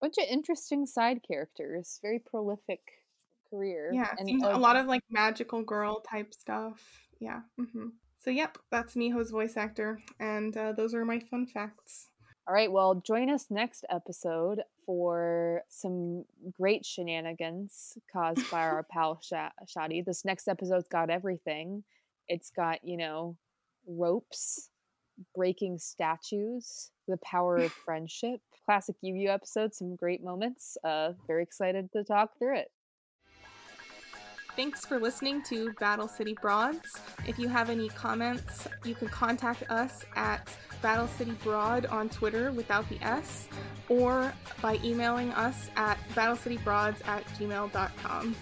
[0.00, 1.98] Bunch of interesting side characters.
[2.02, 2.80] Very prolific
[3.50, 3.90] career.
[3.92, 6.80] Yeah, and a lot of like magical girl type stuff.
[7.18, 7.40] Yeah.
[7.60, 7.88] Mm-hmm.
[8.18, 12.09] So yep, that's Miho's voice actor, and uh, those are my fun facts.
[12.48, 19.20] All right, well, join us next episode for some great shenanigans caused by our pal
[19.22, 19.32] Sh-
[19.76, 20.04] Shadi.
[20.04, 21.84] This next episode's got everything.
[22.28, 23.36] It's got, you know,
[23.86, 24.70] ropes,
[25.34, 30.76] breaking statues, the power of friendship, classic Yu episode, some great moments.
[30.82, 32.70] Uh, very excited to talk through it.
[34.56, 37.00] Thanks for listening to Battle City Broads.
[37.26, 40.48] If you have any comments, you can contact us at
[40.82, 43.48] Battle City Broad on Twitter without the S,
[43.88, 48.36] or by emailing us at battlecitybroads at gmail.com.